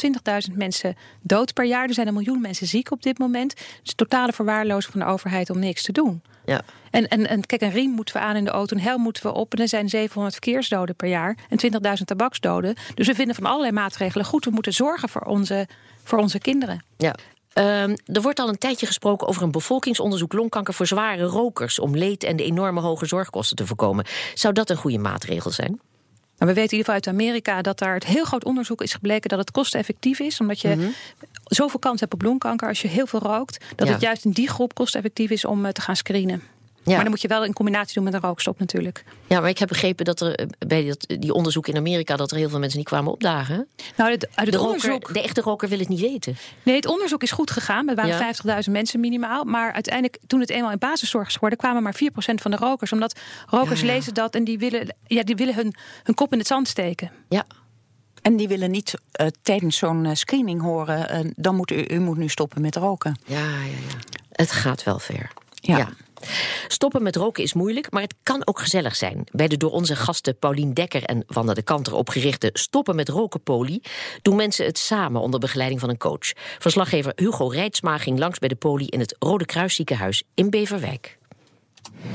20.000 0.50 0.56
mensen 0.56 0.96
dood 1.20 1.52
per 1.52 1.64
jaar. 1.64 1.88
Er 1.88 1.94
zijn 1.94 2.06
een 2.06 2.14
miljoen 2.14 2.40
mensen 2.40 2.66
ziek 2.66 2.90
op 2.90 3.02
dit 3.02 3.18
moment. 3.18 3.54
Dus 3.82 3.94
totale 3.94 4.32
verwaarlozing 4.32 4.92
van 4.92 5.00
de 5.00 5.06
overheid 5.06 5.50
om 5.50 5.58
niks 5.58 5.82
te 5.82 5.92
doen. 5.92 6.22
Ja. 6.44 6.60
En, 6.90 7.08
en, 7.08 7.28
en 7.28 7.46
kijk, 7.46 7.60
een 7.60 7.70
riem 7.70 7.90
moeten 7.90 8.14
we 8.14 8.20
aan 8.20 8.36
in 8.36 8.44
de 8.44 8.50
auto, 8.50 8.76
een 8.76 8.82
helm 8.82 9.02
moeten 9.02 9.22
we 9.22 9.32
op. 9.32 9.54
En 9.54 9.60
er 9.60 9.68
zijn 9.68 9.88
700 9.88 10.34
verkeersdoden 10.34 10.96
per 10.96 11.08
jaar 11.08 11.36
en 11.48 11.58
20.000 11.98 12.04
tabaksdoden. 12.04 12.74
Dus 12.94 13.06
we 13.06 13.14
vinden 13.14 13.34
van 13.34 13.46
allerlei 13.46 13.72
maatregelen 13.72 14.26
goed. 14.26 14.44
We 14.44 14.50
moeten 14.50 14.72
zorgen 14.72 15.08
voor 15.08 15.22
onze, 15.22 15.68
voor 16.02 16.18
onze 16.18 16.38
kinderen. 16.38 16.84
Ja. 16.96 17.14
Um, 17.54 17.96
er 18.04 18.22
wordt 18.22 18.38
al 18.38 18.48
een 18.48 18.58
tijdje 18.58 18.86
gesproken 18.86 19.26
over 19.26 19.42
een 19.42 19.50
bevolkingsonderzoek 19.50 20.32
longkanker 20.32 20.74
voor 20.74 20.86
zware 20.86 21.24
rokers. 21.24 21.78
om 21.78 21.96
leed 21.96 22.24
en 22.24 22.36
de 22.36 22.44
enorme 22.44 22.80
hoge 22.80 23.06
zorgkosten 23.06 23.56
te 23.56 23.66
voorkomen. 23.66 24.04
Zou 24.34 24.54
dat 24.54 24.70
een 24.70 24.76
goede 24.76 24.98
maatregel 24.98 25.50
zijn? 25.50 25.80
Nou, 26.38 26.54
we 26.54 26.60
weten 26.60 26.72
in 26.72 26.78
ieder 26.78 26.94
geval 26.94 26.94
uit 26.94 27.06
Amerika 27.06 27.62
dat 27.62 27.78
daar 27.78 27.94
het 27.94 28.06
heel 28.06 28.24
groot 28.24 28.44
onderzoek 28.44 28.82
is 28.82 28.92
gebleken 28.92 29.28
dat 29.28 29.38
het 29.38 29.50
kosteneffectief 29.50 30.20
is. 30.20 30.40
Omdat 30.40 30.60
je 30.60 30.68
mm 30.68 30.80
-hmm. 30.80 30.94
zoveel 31.44 31.78
kans 31.78 32.00
hebt 32.00 32.14
op 32.14 32.22
longkanker 32.22 32.68
als 32.68 32.82
je 32.82 32.88
heel 32.88 33.06
veel 33.06 33.20
rookt. 33.20 33.64
Dat 33.76 33.86
ja. 33.86 33.92
het 33.92 34.02
juist 34.02 34.24
in 34.24 34.30
die 34.30 34.48
groep 34.48 34.74
kosteneffectief 34.74 35.30
is 35.30 35.44
om 35.44 35.72
te 35.72 35.80
gaan 35.80 35.96
screenen. 35.96 36.42
Ja. 36.84 36.92
Maar 36.92 37.02
dan 37.02 37.10
moet 37.10 37.20
je 37.20 37.28
wel 37.28 37.44
in 37.44 37.52
combinatie 37.52 37.94
doen 37.94 38.04
met 38.04 38.14
een 38.14 38.20
rookstop 38.20 38.58
natuurlijk. 38.58 39.04
Ja, 39.26 39.40
maar 39.40 39.48
ik 39.48 39.58
heb 39.58 39.68
begrepen 39.68 40.04
dat 40.04 40.20
er 40.20 40.48
bij 40.66 40.86
dat, 40.86 41.20
die 41.20 41.32
onderzoek 41.32 41.66
in 41.68 41.76
Amerika... 41.76 42.16
dat 42.16 42.30
er 42.30 42.36
heel 42.36 42.48
veel 42.48 42.58
mensen 42.58 42.78
niet 42.78 42.88
kwamen 42.88 43.12
opdagen. 43.12 43.68
Nou, 43.96 44.10
het, 44.10 44.26
uit 44.34 44.46
het 44.46 44.52
de, 44.52 44.60
onderzoek... 44.60 44.90
roker, 44.90 45.12
de 45.12 45.22
echte 45.22 45.40
roker 45.40 45.68
wil 45.68 45.78
het 45.78 45.88
niet 45.88 46.00
weten. 46.00 46.36
Nee, 46.62 46.76
het 46.76 46.86
onderzoek 46.86 47.22
is 47.22 47.30
goed 47.30 47.50
gegaan. 47.50 47.88
Er 47.88 47.94
waren 47.94 48.34
ja. 48.44 48.62
50.000 48.64 48.70
mensen 48.70 49.00
minimaal. 49.00 49.44
Maar 49.44 49.72
uiteindelijk, 49.72 50.18
toen 50.26 50.40
het 50.40 50.50
eenmaal 50.50 50.70
in 50.70 50.78
basiszorg 50.78 51.26
is 51.28 51.34
geworden... 51.34 51.58
kwamen 51.58 51.82
maar 51.82 51.94
4% 51.94 52.34
van 52.34 52.50
de 52.50 52.56
rokers. 52.56 52.92
Omdat 52.92 53.18
rokers 53.46 53.80
ja, 53.80 53.86
ja. 53.86 53.92
lezen 53.92 54.14
dat 54.14 54.34
en 54.34 54.44
die 54.44 54.58
willen, 54.58 54.96
ja, 55.06 55.22
die 55.22 55.36
willen 55.36 55.54
hun, 55.54 55.74
hun 56.02 56.14
kop 56.14 56.32
in 56.32 56.38
het 56.38 56.46
zand 56.46 56.68
steken. 56.68 57.10
Ja, 57.28 57.44
en 58.22 58.36
die 58.36 58.48
willen 58.48 58.70
niet 58.70 58.94
uh, 59.20 59.26
tijdens 59.42 59.76
zo'n 59.76 60.04
uh, 60.04 60.14
screening 60.14 60.60
horen... 60.60 61.24
Uh, 61.24 61.30
dan 61.36 61.56
moet 61.56 61.70
u, 61.70 61.84
u 61.88 61.98
moet 61.98 62.16
nu 62.16 62.28
stoppen 62.28 62.60
met 62.60 62.76
roken. 62.76 63.18
Ja, 63.26 63.38
ja, 63.38 63.62
ja. 63.62 64.18
Het 64.32 64.52
gaat 64.52 64.82
wel 64.82 64.98
ver. 64.98 65.30
ja. 65.54 65.76
ja. 65.76 65.88
Stoppen 66.68 67.02
met 67.02 67.16
roken 67.16 67.42
is 67.42 67.52
moeilijk, 67.52 67.90
maar 67.90 68.02
het 68.02 68.14
kan 68.22 68.46
ook 68.46 68.58
gezellig 68.58 68.96
zijn. 68.96 69.24
Bij 69.30 69.48
de 69.48 69.56
door 69.56 69.70
onze 69.70 69.96
gasten 69.96 70.38
Paulien 70.38 70.72
Dekker 70.72 71.04
en 71.04 71.24
Wanda 71.26 71.54
de 71.54 71.62
Kanter 71.62 71.94
opgerichte 71.94 72.50
Stoppen 72.52 72.96
met 72.96 73.08
roken 73.08 73.42
poli 73.42 73.82
doen 74.22 74.36
mensen 74.36 74.66
het 74.66 74.78
samen 74.78 75.20
onder 75.20 75.40
begeleiding 75.40 75.80
van 75.80 75.88
een 75.88 75.98
coach. 75.98 76.32
Verslaggever 76.58 77.12
Hugo 77.16 77.46
Rijtsma 77.46 77.98
ging 77.98 78.18
langs 78.18 78.38
bij 78.38 78.48
de 78.48 78.54
poli 78.54 78.86
in 78.86 79.00
het 79.00 79.16
Rode 79.18 79.46
Kruisziekenhuis 79.46 80.22
in 80.34 80.50
Beverwijk. 80.50 81.18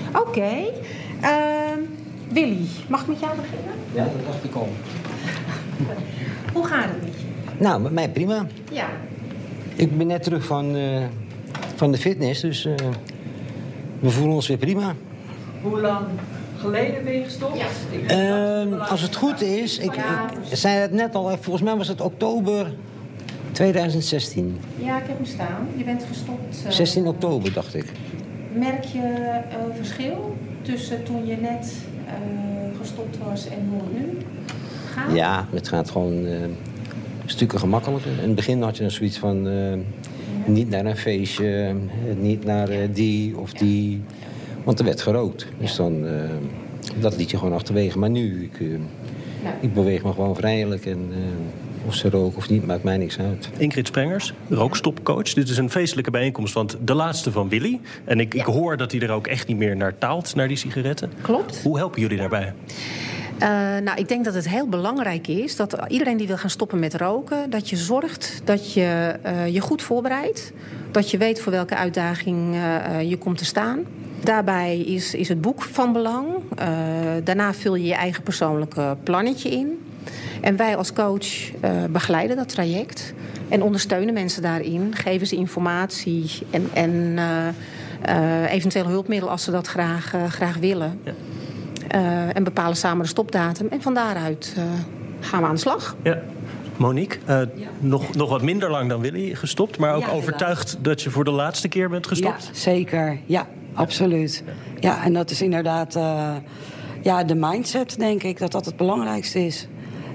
Oké, 0.10 0.20
okay. 0.20 0.74
uh, 1.22 1.84
Willy, 2.30 2.66
mag 2.88 3.02
ik 3.02 3.08
met 3.08 3.20
jou 3.20 3.36
beginnen? 3.36 3.74
Ja, 3.94 4.04
dat 4.04 4.26
dacht 4.26 4.44
ik 4.44 4.56
al. 4.56 4.70
Hoe 6.54 6.68
gaat 6.68 6.86
het 6.86 7.04
met 7.04 7.14
je? 7.14 7.64
Nou, 7.64 7.82
met 7.82 7.92
mij 7.92 8.10
prima. 8.10 8.48
Ja. 8.72 8.90
Ik 9.76 9.98
ben 9.98 10.08
net 10.08 10.24
terug 10.24 10.46
van, 10.46 10.76
uh, 10.76 11.06
van 11.76 11.92
de 11.92 11.98
fitness, 11.98 12.42
dus 12.42 12.66
uh, 12.66 12.76
we 14.00 14.10
voelen 14.10 14.36
ons 14.36 14.48
weer 14.48 14.58
prima. 14.58 14.96
Hoe 15.62 15.80
lang 15.80 16.06
geleden 16.58 17.04
ben 17.04 17.14
je 17.14 17.24
gestopt? 17.24 17.60
Ja. 18.08 18.66
Uh, 18.66 18.90
als 18.92 19.02
het 19.02 19.16
goed 19.16 19.42
is, 19.42 19.78
ik, 19.78 19.96
ik, 19.96 20.58
zei 20.58 20.76
het 20.76 20.92
net 20.92 21.16
al, 21.16 21.38
volgens 21.42 21.64
mij 21.64 21.76
was 21.76 21.88
het 21.88 22.02
oktober 22.02 22.74
2016. 23.52 24.60
Ja, 24.76 24.98
ik 24.98 25.04
heb 25.08 25.18
hem 25.18 25.26
staan. 25.26 25.68
Je 25.76 25.84
bent 25.84 26.04
gestopt. 26.08 26.64
Uh, 26.66 26.72
16 26.72 27.08
oktober, 27.08 27.54
dacht 27.54 27.76
ik. 27.76 27.92
Merk 28.54 28.84
je 28.84 29.00
een 29.66 29.76
verschil 29.76 30.36
tussen 30.62 31.04
toen 31.04 31.26
je 31.26 31.38
net 31.38 31.76
uh, 32.06 32.80
gestopt 32.80 33.18
was 33.18 33.48
en 33.48 33.70
hoe 33.70 33.82
het 33.82 34.00
nu 34.00 34.18
gaat? 34.92 35.16
Ja, 35.16 35.48
het 35.52 35.68
gaat 35.68 35.90
gewoon 35.90 36.26
uh, 36.26 36.38
stukken 37.26 37.60
gemakkelijker. 37.60 38.12
In 38.12 38.28
het 38.28 38.36
begin 38.36 38.62
had 38.62 38.76
je 38.78 38.82
dan 38.82 38.92
zoiets 38.92 39.18
van 39.18 39.48
niet 40.48 40.70
naar 40.70 40.86
een 40.86 40.98
feestje, 40.98 41.76
niet 42.20 42.46
naar 42.46 42.72
uh, 42.72 42.78
die 42.94 43.38
of 43.38 43.54
die. 43.54 44.02
Want 44.64 44.80
er 44.80 44.86
werd 44.86 45.02
gerookt. 45.02 45.48
Dus 45.60 45.76
dan, 45.76 46.06
uh, 46.06 46.12
dat 47.00 47.18
liet 47.18 47.32
je 47.32 47.38
gewoon 47.38 47.54
achterwege. 47.54 47.98
Maar 47.98 48.10
nu, 48.10 48.44
ik, 48.44 48.60
uh, 48.60 48.80
ik 49.62 49.74
beweeg 49.74 50.04
me 50.04 50.14
gewoon 50.14 50.36
vrijelijk. 50.36 50.86
En 50.86 51.12
of 51.88 51.96
ze 51.96 52.10
roken 52.10 52.38
of 52.38 52.50
niet, 52.50 52.66
maakt 52.66 52.84
mij 52.84 52.98
niks 52.98 53.20
uit. 53.20 53.50
Ingrid 53.58 53.88
Sprengers, 53.88 54.34
rookstopcoach. 54.50 55.34
Dit 55.34 55.50
is 55.50 55.58
een 55.58 55.70
feestelijke 55.70 56.12
bijeenkomst, 56.12 56.54
want 56.54 56.78
de 56.82 56.94
laatste 56.94 57.32
van 57.32 57.50
Willy. 57.50 57.80
En 58.04 58.20
ik, 58.20 58.34
ja. 58.34 58.40
ik 58.40 58.46
hoor 58.46 58.78
dat 58.78 58.92
hij 58.92 59.02
er 59.02 59.12
ook 59.12 59.28
echt 59.28 59.48
niet 59.48 59.58
meer 59.58 59.76
naar 59.76 59.98
taalt, 59.98 60.36
naar 60.36 60.48
die 60.48 60.58
sigaretten. 60.58 61.12
Klopt. 61.22 61.62
Hoe 61.64 61.78
helpen 61.78 62.02
jullie 62.02 62.18
daarbij? 62.18 62.54
Uh, 63.42 63.50
nou, 63.78 63.98
ik 63.98 64.08
denk 64.08 64.26
dat 64.26 64.34
het 64.34 64.50
heel 64.50 64.68
belangrijk 64.68 65.28
is 65.28 65.56
dat 65.56 65.78
iedereen 65.88 66.18
die 66.18 66.28
wil 66.28 66.38
gaan 66.38 66.50
stoppen 66.50 66.80
met 66.80 66.96
roken, 66.96 67.50
dat 67.50 67.70
je 67.70 67.76
zorgt 67.76 68.42
dat 68.44 68.74
je 68.74 69.20
uh, 69.26 69.48
je 69.48 69.60
goed 69.60 69.82
voorbereidt. 69.82 70.52
Dat 70.92 71.12
je 71.12 71.18
weet 71.18 71.42
voor 71.42 71.52
welke 71.52 71.76
uitdaging 71.76 72.56
uh, 72.56 73.02
je 73.10 73.18
komt 73.18 73.38
te 73.38 73.46
staan. 73.46 73.80
Daarbij 74.24 74.80
is, 74.80 75.14
is 75.14 75.30
het 75.30 75.42
boek 75.42 75.64
van 75.64 75.94
belang. 75.94 76.28
daarna 77.24 77.54
vul 77.54 77.76
je 77.76 77.86
je 77.86 77.94
eigen 77.94 78.24
persoonlijke 78.24 78.98
plannetje 79.04 79.50
in. 79.50 79.86
En 80.42 80.56
wij 80.56 80.76
als 80.76 80.94
coach 80.94 81.28
begeleiden 81.90 82.36
dat 82.36 82.50
traject. 82.50 83.14
En 83.50 83.62
ondersteunen 83.62 84.14
mensen 84.14 84.42
daarin. 84.42 84.96
Geven 84.96 85.28
ze 85.28 85.36
informatie 85.36 86.32
en, 86.50 86.70
en 86.74 87.20
eventueel 88.48 88.88
hulpmiddel 88.88 89.30
als 89.30 89.44
ze 89.44 89.52
dat 89.52 89.68
graag, 89.68 90.14
graag 90.30 90.58
willen. 90.58 91.00
Uh, 91.96 92.36
en 92.36 92.44
bepalen 92.44 92.78
samen 92.78 93.02
de 93.02 93.10
stopdatum. 93.10 93.68
En 93.70 93.82
van 93.82 93.94
daaruit 93.94 94.56
uh, 94.58 94.64
gaan 95.20 95.42
we 95.42 95.48
aan 95.48 95.54
de 95.54 95.60
slag. 95.60 95.96
Ja. 96.04 96.22
Monique, 96.78 97.20
uh, 97.20 97.28
ja. 97.56 97.68
nog, 97.80 98.16
nog 98.16 98.30
wat 98.30 98.42
minder 98.42 98.72
lang 98.72 98.90
dan 98.90 99.02
Willy 99.02 99.36
gestopt, 99.36 99.78
maar 99.78 99.96
ook 99.96 100.02
ja, 100.02 100.10
overtuigd 100.10 100.78
dat 100.82 101.02
je 101.02 101.10
voor 101.10 101.24
de 101.24 101.32
laatste 101.32 101.68
keer 101.68 101.90
bent 101.90 102.08
gestopt? 102.08 102.46
Ja, 102.46 102.54
zeker. 102.54 103.20
Ja, 103.26 103.48
absoluut. 103.74 104.44
Ja, 104.80 105.04
en 105.04 105.14
dat 105.14 105.32
is 105.32 105.42
inderdaad 105.42 106.00
ja, 107.02 107.24
de 107.24 107.36
mindset, 107.36 108.00
denk 108.00 108.24
ik, 108.24 108.40
dat 108.40 108.52
dat 108.52 108.66
het 108.66 108.76
belangrijkste 108.76 109.46
is. 109.46 109.68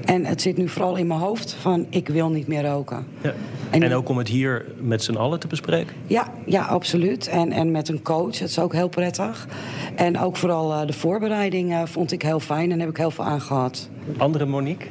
En 0.05 0.25
het 0.25 0.43
zit 0.43 0.57
nu 0.57 0.69
vooral 0.69 0.97
in 0.97 1.07
mijn 1.07 1.21
hoofd 1.21 1.53
van 1.53 1.87
ik 1.89 2.09
wil 2.09 2.31
niet 2.31 2.47
meer 2.47 2.65
roken. 2.65 3.07
Ja. 3.21 3.35
En, 3.71 3.95
ook 3.95 4.09
om 4.09 4.19
het 4.19 4.29
hier 4.29 4.65
met 4.81 5.03
z'n 5.03 5.15
allen 5.15 5.41
te 5.41 5.47
bespreken? 5.47 5.95
Ja, 6.07 6.33
ja 6.47 6.63
absoluut. 6.63 7.27
En, 7.27 7.53
en 7.53 7.71
met 7.71 7.89
een 7.89 8.03
coach, 8.03 8.39
dat 8.39 8.49
is 8.49 8.59
ook 8.59 8.73
heel 8.73 8.89
prettig. 8.89 9.47
En 9.95 10.19
ook 10.19 10.37
vooral 10.37 10.73
uh, 10.73 10.87
de 10.87 10.93
voorbereiding 10.93 11.71
uh, 11.71 11.83
vond 11.85 12.13
ik 12.13 12.23
heel 12.23 12.41
fijn 12.41 12.73
en 12.73 12.81
heb 12.81 12.89
ik 12.89 12.97
heel 12.97 13.11
veel 13.11 13.25
aan 13.25 13.41
gehad. 13.41 13.89
Andere 14.17 14.47
Monique? 14.47 14.87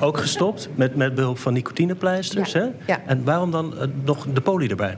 Ook 0.00 0.18
gestopt 0.18 0.68
met, 0.74 0.96
met 0.96 1.14
behulp 1.14 1.38
van 1.38 1.52
nicotinepleisters, 1.52 2.52
ja. 2.52 2.60
hè? 2.60 2.66
Ja. 2.86 3.00
En 3.06 3.24
waarom 3.24 3.50
dan 3.50 3.74
uh, 3.74 3.82
nog 4.04 4.26
de 4.32 4.40
poli 4.40 4.66
erbij? 4.66 4.96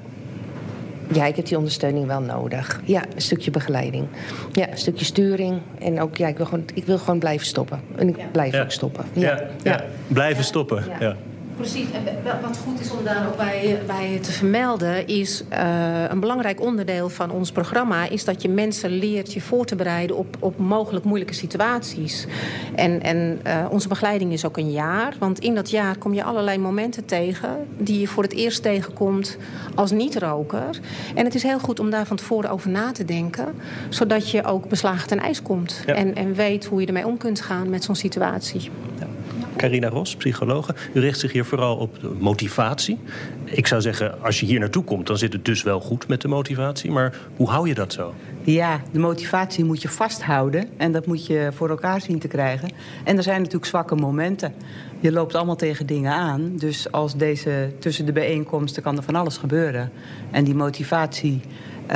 Ja, 1.12 1.26
ik 1.26 1.36
heb 1.36 1.46
die 1.46 1.56
ondersteuning 1.56 2.06
wel 2.06 2.20
nodig. 2.20 2.80
Ja, 2.84 3.02
een 3.14 3.20
stukje 3.20 3.50
begeleiding. 3.50 4.06
Ja, 4.52 4.70
een 4.70 4.78
stukje 4.78 5.04
sturing. 5.04 5.60
En 5.78 6.00
ook, 6.00 6.16
ja, 6.16 6.28
ik 6.28 6.36
wil 6.36 6.46
gewoon, 6.46 6.64
ik 6.74 6.84
wil 6.84 6.98
gewoon 6.98 7.18
blijven 7.18 7.46
stoppen. 7.46 7.80
En 7.96 8.08
ik 8.08 8.32
blijf 8.32 8.52
ja. 8.52 8.62
ook 8.62 8.70
stoppen. 8.70 9.04
Ja, 9.12 9.42
ja. 9.62 9.84
Blijven 10.06 10.44
stoppen, 10.44 10.84
ja. 11.00 11.16
Precies. 11.60 11.90
En 11.90 12.04
wat 12.42 12.58
goed 12.58 12.80
is 12.80 12.90
om 12.90 13.04
daar 13.04 13.26
ook 13.26 13.36
bij, 13.36 13.82
bij 13.86 14.18
te 14.22 14.32
vermelden... 14.32 15.06
is 15.06 15.42
uh, 15.52 16.04
een 16.08 16.20
belangrijk 16.20 16.60
onderdeel 16.60 17.08
van 17.08 17.30
ons 17.30 17.52
programma... 17.52 18.08
is 18.08 18.24
dat 18.24 18.42
je 18.42 18.48
mensen 18.48 18.90
leert 18.90 19.32
je 19.32 19.40
voor 19.40 19.64
te 19.64 19.76
bereiden 19.76 20.16
op, 20.16 20.36
op 20.38 20.58
mogelijk 20.58 21.04
moeilijke 21.04 21.34
situaties. 21.34 22.26
En, 22.74 23.02
en 23.02 23.40
uh, 23.46 23.66
onze 23.70 23.88
begeleiding 23.88 24.32
is 24.32 24.44
ook 24.44 24.56
een 24.56 24.70
jaar. 24.70 25.14
Want 25.18 25.38
in 25.38 25.54
dat 25.54 25.70
jaar 25.70 25.98
kom 25.98 26.14
je 26.14 26.24
allerlei 26.24 26.58
momenten 26.58 27.04
tegen... 27.04 27.66
die 27.78 28.00
je 28.00 28.08
voor 28.08 28.22
het 28.22 28.32
eerst 28.32 28.62
tegenkomt 28.62 29.36
als 29.74 29.90
niet-roker. 29.90 30.80
En 31.14 31.24
het 31.24 31.34
is 31.34 31.42
heel 31.42 31.58
goed 31.58 31.80
om 31.80 31.90
daar 31.90 32.06
van 32.06 32.16
tevoren 32.16 32.50
over 32.50 32.70
na 32.70 32.92
te 32.92 33.04
denken... 33.04 33.54
zodat 33.88 34.30
je 34.30 34.44
ook 34.44 34.68
beslagen 34.68 35.08
ten 35.08 35.18
ijs 35.18 35.42
komt. 35.42 35.82
Ja. 35.86 35.94
En, 35.94 36.14
en 36.14 36.34
weet 36.34 36.64
hoe 36.64 36.80
je 36.80 36.86
ermee 36.86 37.06
om 37.06 37.16
kunt 37.16 37.40
gaan 37.40 37.70
met 37.70 37.84
zo'n 37.84 37.94
situatie. 37.94 38.70
Ja. 38.98 39.09
Carina 39.56 39.88
Ros, 39.88 40.16
psychologe. 40.16 40.74
U 40.92 41.00
richt 41.00 41.18
zich 41.18 41.32
hier 41.32 41.44
vooral 41.44 41.76
op 41.76 41.98
motivatie. 42.18 42.98
Ik 43.44 43.66
zou 43.66 43.80
zeggen, 43.80 44.22
als 44.22 44.40
je 44.40 44.46
hier 44.46 44.60
naartoe 44.60 44.84
komt, 44.84 45.06
dan 45.06 45.18
zit 45.18 45.32
het 45.32 45.44
dus 45.44 45.62
wel 45.62 45.80
goed 45.80 46.08
met 46.08 46.20
de 46.20 46.28
motivatie. 46.28 46.90
Maar 46.90 47.16
hoe 47.36 47.48
hou 47.48 47.68
je 47.68 47.74
dat 47.74 47.92
zo? 47.92 48.14
Ja, 48.42 48.80
de 48.92 48.98
motivatie 48.98 49.64
moet 49.64 49.82
je 49.82 49.88
vasthouden. 49.88 50.68
En 50.76 50.92
dat 50.92 51.06
moet 51.06 51.26
je 51.26 51.50
voor 51.54 51.68
elkaar 51.68 52.00
zien 52.00 52.18
te 52.18 52.28
krijgen. 52.28 52.70
En 53.04 53.16
er 53.16 53.22
zijn 53.22 53.38
natuurlijk 53.38 53.66
zwakke 53.66 53.94
momenten. 53.94 54.54
Je 55.00 55.12
loopt 55.12 55.34
allemaal 55.34 55.56
tegen 55.56 55.86
dingen 55.86 56.12
aan. 56.12 56.52
Dus 56.56 56.92
als 56.92 57.16
deze 57.16 57.72
tussen 57.78 58.06
de 58.06 58.12
bijeenkomsten 58.12 58.82
kan 58.82 58.96
er 58.96 59.02
van 59.02 59.14
alles 59.14 59.36
gebeuren. 59.36 59.90
En 60.30 60.44
die 60.44 60.54
motivatie 60.54 61.40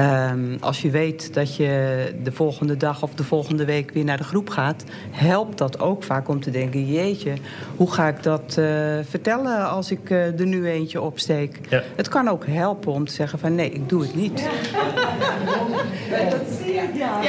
Um, 0.00 0.56
als 0.60 0.82
je 0.82 0.90
weet 0.90 1.34
dat 1.34 1.56
je 1.56 2.14
de 2.22 2.32
volgende 2.32 2.76
dag 2.76 3.02
of 3.02 3.14
de 3.14 3.24
volgende 3.24 3.64
week 3.64 3.90
weer 3.90 4.04
naar 4.04 4.16
de 4.16 4.24
groep 4.24 4.50
gaat, 4.50 4.84
helpt 5.10 5.58
dat 5.58 5.78
ook 5.78 6.02
vaak 6.02 6.28
om 6.28 6.40
te 6.40 6.50
denken: 6.50 6.86
jeetje, 6.86 7.32
hoe 7.76 7.92
ga 7.92 8.08
ik 8.08 8.22
dat 8.22 8.56
uh, 8.58 8.66
vertellen 9.08 9.68
als 9.70 9.90
ik 9.90 10.10
uh, 10.10 10.40
er 10.40 10.46
nu 10.46 10.68
eentje 10.68 11.00
opsteek? 11.00 11.60
Ja. 11.68 11.82
Het 11.96 12.08
kan 12.08 12.28
ook 12.28 12.46
helpen 12.46 12.92
om 12.92 13.06
te 13.06 13.12
zeggen: 13.12 13.38
van 13.38 13.54
nee, 13.54 13.70
ik 13.70 13.88
doe 13.88 14.02
het 14.02 14.14
niet. 14.14 14.40
Ja. 14.40 14.50
Dat 16.30 16.58
zie 16.62 16.74
je. 16.74 16.82
Ja. 16.94 17.20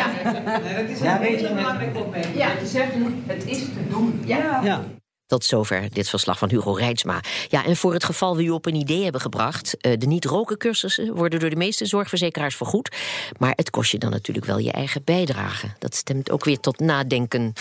dat 0.81 0.89
is 0.89 0.99
een 0.99 1.05
ja, 1.05 1.17
hele 1.17 1.53
belangrijke 1.53 1.99
opmerking. 1.99 2.35
Ja. 2.35 2.47
Je 2.59 2.67
zegt: 2.67 2.91
het 3.25 3.45
is 3.45 3.59
te 3.59 3.87
doen. 3.89 4.21
Ja. 4.25 4.83
Tot 5.27 5.45
zover 5.45 5.89
dit 5.93 6.09
verslag 6.09 6.37
van 6.37 6.49
Hugo 6.49 6.71
Reitsma. 6.71 7.21
Ja, 7.49 7.65
en 7.65 7.75
voor 7.75 7.93
het 7.93 8.03
geval 8.03 8.35
we 8.35 8.43
u 8.43 8.49
op 8.49 8.65
een 8.65 8.75
idee 8.75 9.03
hebben 9.03 9.21
gebracht... 9.21 9.77
de 9.79 10.05
niet-roken-cursussen 10.05 11.15
worden 11.15 11.39
door 11.39 11.49
de 11.49 11.55
meeste 11.55 11.85
zorgverzekeraars 11.85 12.55
vergoed. 12.55 12.95
Maar 13.39 13.53
het 13.55 13.69
kost 13.69 13.91
je 13.91 13.97
dan 13.97 14.11
natuurlijk 14.11 14.45
wel 14.45 14.57
je 14.57 14.71
eigen 14.71 15.01
bijdrage. 15.03 15.67
Dat 15.79 15.95
stemt 15.95 16.31
ook 16.31 16.45
weer 16.45 16.59
tot 16.59 16.79
nadenken. 16.79 17.53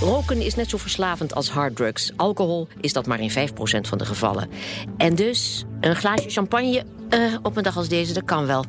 Roken 0.00 0.40
is 0.40 0.54
net 0.54 0.70
zo 0.70 0.76
verslavend 0.76 1.34
als 1.34 1.50
harddrugs. 1.50 2.10
Alcohol 2.16 2.68
is 2.80 2.92
dat 2.92 3.06
maar 3.06 3.20
in 3.20 3.30
5% 3.30 3.34
van 3.80 3.98
de 3.98 4.04
gevallen. 4.04 4.50
En 4.96 5.14
dus 5.14 5.64
een 5.80 5.96
glaasje 5.96 6.30
champagne 6.30 6.84
uh, 7.10 7.34
op 7.42 7.56
een 7.56 7.62
dag 7.62 7.76
als 7.76 7.88
deze, 7.88 8.12
dat 8.12 8.24
kan 8.24 8.46
wel. 8.46 8.64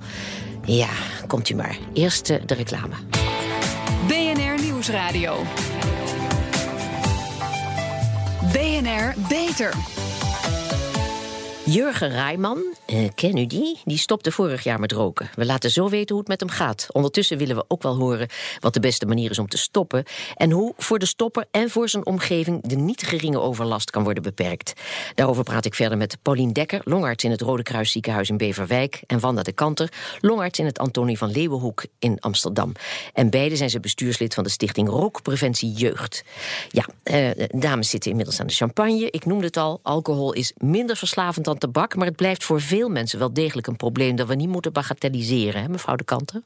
Ja, 0.65 0.89
komt 1.27 1.49
u 1.49 1.55
maar. 1.55 1.77
Eerst 1.93 2.29
uh, 2.29 2.37
de 2.45 2.53
reclame. 2.53 2.95
BNR 4.07 4.63
Nieuwsradio. 4.63 5.43
BNR 8.55 9.13
Beter. 9.27 10.04
Jurgen 11.65 12.09
Rijman, 12.09 12.63
uh, 12.87 13.09
ken 13.15 13.37
u 13.37 13.45
die? 13.45 13.79
Die 13.83 13.97
stopte 13.97 14.31
vorig 14.31 14.63
jaar 14.63 14.79
met 14.79 14.91
roken. 14.91 15.29
We 15.35 15.45
laten 15.45 15.71
zo 15.71 15.89
weten 15.89 16.07
hoe 16.15 16.19
het 16.19 16.27
met 16.27 16.39
hem 16.39 16.49
gaat. 16.49 16.87
Ondertussen 16.91 17.37
willen 17.37 17.55
we 17.55 17.65
ook 17.67 17.83
wel 17.83 17.95
horen 17.95 18.27
wat 18.59 18.73
de 18.73 18.79
beste 18.79 19.05
manier 19.05 19.29
is 19.29 19.39
om 19.39 19.47
te 19.47 19.57
stoppen... 19.57 20.03
en 20.35 20.51
hoe 20.51 20.73
voor 20.77 20.99
de 20.99 21.05
stopper 21.05 21.45
en 21.51 21.69
voor 21.69 21.89
zijn 21.89 22.05
omgeving... 22.05 22.61
de 22.67 22.75
niet 22.75 23.01
geringe 23.01 23.39
overlast 23.39 23.89
kan 23.89 24.03
worden 24.03 24.23
beperkt. 24.23 24.73
Daarover 25.15 25.43
praat 25.43 25.65
ik 25.65 25.75
verder 25.75 25.97
met 25.97 26.17
Paulien 26.21 26.53
Dekker... 26.53 26.81
longarts 26.83 27.23
in 27.23 27.31
het 27.31 27.41
Rode 27.41 27.63
Kruis 27.63 27.91
ziekenhuis 27.91 28.29
in 28.29 28.37
Beverwijk... 28.37 29.01
en 29.07 29.19
Wanda 29.19 29.41
de 29.43 29.51
Kanter, 29.51 29.91
longarts 30.19 30.59
in 30.59 30.65
het 30.65 30.79
Antonie 30.79 31.17
van 31.17 31.31
Leeuwenhoek 31.31 31.85
in 31.99 32.19
Amsterdam. 32.19 32.71
En 33.13 33.29
beide 33.29 33.55
zijn 33.55 33.69
ze 33.69 33.79
bestuurslid 33.79 34.33
van 34.33 34.43
de 34.43 34.49
stichting 34.49 34.89
Rookpreventie 34.89 35.71
Jeugd. 35.71 36.23
Ja, 36.69 36.85
uh, 37.03 37.45
dames 37.47 37.89
zitten 37.89 38.09
inmiddels 38.09 38.39
aan 38.39 38.47
de 38.47 38.53
champagne. 38.53 39.11
Ik 39.11 39.25
noemde 39.25 39.45
het 39.45 39.57
al, 39.57 39.79
alcohol 39.83 40.33
is 40.33 40.53
minder 40.57 40.95
verslavend 40.95 41.45
dan 41.45 41.54
tabak, 41.57 41.95
maar 41.95 42.07
het 42.07 42.15
blijft 42.15 42.43
voor 42.43 42.61
veel 42.61 42.89
mensen 42.89 43.19
wel 43.19 43.33
degelijk 43.33 43.67
een 43.67 43.75
probleem 43.75 44.15
dat 44.15 44.27
we 44.27 44.35
niet 44.35 44.49
moeten 44.49 44.73
bagatelliseren, 44.73 45.61
hè, 45.61 45.69
mevrouw 45.69 45.95
de 45.95 46.03
Kanten? 46.03 46.43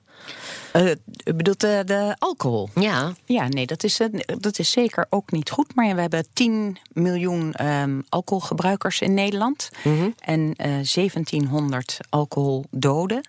Uh, 0.75 0.89
u 1.25 1.33
bedoelt 1.33 1.63
uh, 1.63 1.79
de 1.85 2.15
alcohol? 2.19 2.69
Ja. 2.75 3.13
Ja, 3.25 3.47
nee, 3.47 3.65
dat 3.65 3.83
is, 3.83 3.99
uh, 3.99 4.07
dat 4.39 4.59
is 4.59 4.71
zeker 4.71 5.05
ook 5.09 5.31
niet 5.31 5.49
goed. 5.49 5.75
Maar 5.75 5.95
we 5.95 6.01
hebben 6.01 6.25
10 6.33 6.77
miljoen 6.93 7.65
um, 7.65 8.03
alcoholgebruikers 8.09 9.01
in 9.01 9.13
Nederland. 9.13 9.69
Mm 9.83 9.97
-hmm. 9.97 10.13
En 10.19 10.53
1700 10.55 11.97
alcoholdoden. 12.09 13.21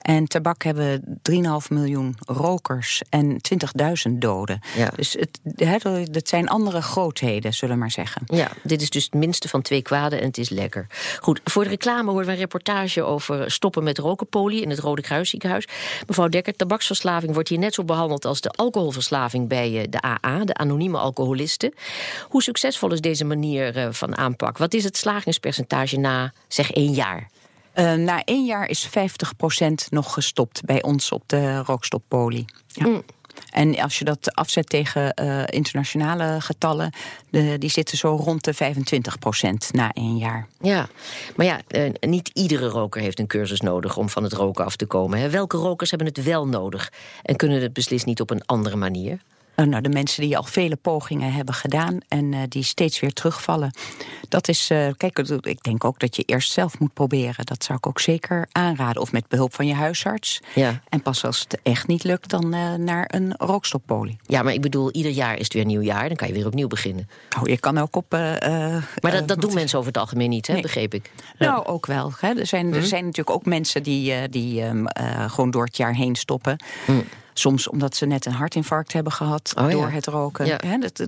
En 0.00 0.26
tabak 0.26 0.62
hebben 0.62 1.20
3,5 1.30 1.38
miljoen 1.68 2.16
rokers 2.26 3.02
en 3.08 3.36
20.000 4.10 4.12
doden. 4.12 4.60
Ja. 4.76 4.90
Dus 4.96 5.12
het, 5.12 5.40
he, 5.54 6.04
dat 6.10 6.28
zijn 6.28 6.48
andere 6.48 6.82
grootheden, 6.82 7.54
zullen 7.54 7.74
we 7.74 7.80
maar 7.80 7.90
zeggen. 7.90 8.22
Ja, 8.26 8.50
dit 8.62 8.82
is 8.82 8.90
dus 8.90 9.04
het 9.04 9.14
minste 9.14 9.48
van 9.48 9.62
twee 9.62 9.82
kwaden 9.82 10.20
en 10.20 10.26
het 10.26 10.38
is 10.38 10.48
lekker. 10.48 10.86
Goed, 11.20 11.40
voor 11.44 11.62
de 11.64 11.68
reclame 11.68 12.10
horen 12.10 12.26
we 12.26 12.32
een 12.32 12.38
reportage 12.38 13.02
over 13.02 13.50
stoppen 13.50 13.82
met 13.82 13.98
rokenpolie 13.98 14.62
in 14.62 14.70
het 14.70 14.78
Rode 14.78 15.02
Kruisziekenhuis. 15.02 15.68
Mevrouw 16.06 16.28
Dekker, 16.28 16.56
tabaksverslaving 16.56 17.32
wordt 17.32 17.48
hier 17.48 17.58
net 17.58 17.74
zo 17.74 17.84
behandeld 17.84 18.24
als 18.24 18.40
de 18.40 18.50
alcoholverslaving 18.50 19.48
bij 19.48 19.86
de 19.90 20.02
AA, 20.04 20.44
de 20.44 20.54
anonieme 20.54 20.98
alcoholisten. 20.98 21.74
Hoe 22.28 22.42
succesvol 22.42 22.92
is 22.92 23.00
deze 23.00 23.24
manier 23.24 23.88
van 23.92 24.16
aanpak? 24.16 24.58
Wat 24.58 24.74
is 24.74 24.84
het 24.84 24.96
slagingspercentage 24.96 25.98
na, 25.98 26.32
zeg, 26.48 26.70
één 26.72 26.92
jaar? 26.92 27.30
Uh, 27.74 27.94
na 27.94 28.24
één 28.24 28.44
jaar 28.44 28.68
is 28.68 28.88
50% 28.88 28.90
nog 29.88 30.12
gestopt 30.12 30.64
bij 30.64 30.82
ons 30.82 31.12
op 31.12 31.22
de 31.26 31.58
rookstoppolie. 31.58 32.44
Ja. 32.66 32.86
Mm. 32.86 33.02
En 33.50 33.80
als 33.80 33.98
je 33.98 34.04
dat 34.04 34.34
afzet 34.34 34.68
tegen 34.68 35.12
uh, 35.22 35.42
internationale 35.46 36.40
getallen, 36.40 36.92
de, 37.30 37.58
die 37.58 37.70
zitten 37.70 37.98
zo 37.98 38.14
rond 38.16 38.44
de 38.44 38.54
25% 38.54 38.58
na 39.70 39.92
één 39.92 40.16
jaar. 40.16 40.46
Ja, 40.60 40.88
maar 41.36 41.46
ja, 41.46 41.60
uh, 41.68 41.90
niet 42.00 42.30
iedere 42.32 42.68
roker 42.68 43.00
heeft 43.00 43.18
een 43.18 43.26
cursus 43.26 43.60
nodig 43.60 43.96
om 43.96 44.08
van 44.08 44.22
het 44.22 44.32
roken 44.32 44.64
af 44.64 44.76
te 44.76 44.86
komen. 44.86 45.18
Hè. 45.18 45.30
Welke 45.30 45.56
rokers 45.56 45.90
hebben 45.90 46.08
het 46.08 46.22
wel 46.22 46.46
nodig 46.46 46.92
en 47.22 47.36
kunnen 47.36 47.62
het 47.62 47.72
beslist 47.72 48.06
niet 48.06 48.20
op 48.20 48.30
een 48.30 48.44
andere 48.46 48.76
manier? 48.76 49.20
Nou, 49.68 49.80
de 49.80 49.88
mensen 49.88 50.22
die 50.22 50.36
al 50.36 50.44
vele 50.44 50.76
pogingen 50.76 51.32
hebben 51.32 51.54
gedaan 51.54 51.98
en 52.08 52.48
die 52.48 52.62
steeds 52.62 53.00
weer 53.00 53.12
terugvallen. 53.12 53.74
Dat 54.28 54.48
is, 54.48 54.66
kijk, 54.96 55.18
ik 55.40 55.62
denk 55.62 55.84
ook 55.84 55.98
dat 56.00 56.16
je 56.16 56.22
eerst 56.22 56.52
zelf 56.52 56.78
moet 56.78 56.94
proberen. 56.94 57.44
Dat 57.44 57.64
zou 57.64 57.78
ik 57.78 57.86
ook 57.86 58.00
zeker 58.00 58.48
aanraden. 58.52 59.02
Of 59.02 59.12
met 59.12 59.28
behulp 59.28 59.54
van 59.54 59.66
je 59.66 59.74
huisarts. 59.74 60.40
Ja. 60.54 60.80
En 60.88 61.02
pas 61.02 61.24
als 61.24 61.40
het 61.40 61.58
echt 61.62 61.86
niet 61.86 62.04
lukt, 62.04 62.30
dan 62.30 62.48
naar 62.84 63.04
een 63.14 63.34
rookstoppolie. 63.36 64.18
Ja, 64.26 64.42
maar 64.42 64.52
ik 64.52 64.60
bedoel, 64.60 64.90
ieder 64.90 65.12
jaar 65.12 65.36
is 65.36 65.44
het 65.44 65.52
weer 65.52 65.62
een 65.62 65.68
nieuw 65.68 65.80
jaar. 65.80 66.08
Dan 66.08 66.16
kan 66.16 66.28
je 66.28 66.34
weer 66.34 66.46
opnieuw 66.46 66.68
beginnen. 66.68 67.08
Oh, 67.40 67.48
je 67.48 67.58
kan 67.58 67.78
ook 67.78 67.96
op. 67.96 68.10
maar 68.10 69.12
dat, 69.12 69.28
dat 69.28 69.40
doen 69.40 69.54
mensen 69.54 69.78
over 69.78 69.90
het 69.92 70.00
algemeen 70.00 70.30
niet, 70.30 70.46
hè, 70.46 70.60
begreep 70.60 70.94
ik. 70.94 71.10
Nou, 71.38 71.66
ook 71.66 71.86
wel. 71.86 72.12
Hè. 72.20 72.38
Er, 72.38 72.46
zijn, 72.46 72.72
er 72.74 72.80
hm? 72.80 72.86
zijn 72.86 73.04
natuurlijk 73.04 73.36
ook 73.36 73.44
mensen 73.44 73.82
die, 73.82 74.28
die 74.28 74.62
um, 74.62 74.86
gewoon 75.26 75.50
door 75.50 75.64
het 75.64 75.76
jaar 75.76 75.94
heen 75.94 76.16
stoppen. 76.16 76.56
Hm. 76.84 76.92
Soms 77.40 77.68
omdat 77.68 77.96
ze 77.96 78.06
net 78.06 78.26
een 78.26 78.32
hartinfarct 78.32 78.92
hebben 78.92 79.12
gehad 79.12 79.52
oh, 79.58 79.70
door 79.70 79.90
het 79.90 80.06
roken. 80.06 80.46
Ja. 80.46 80.60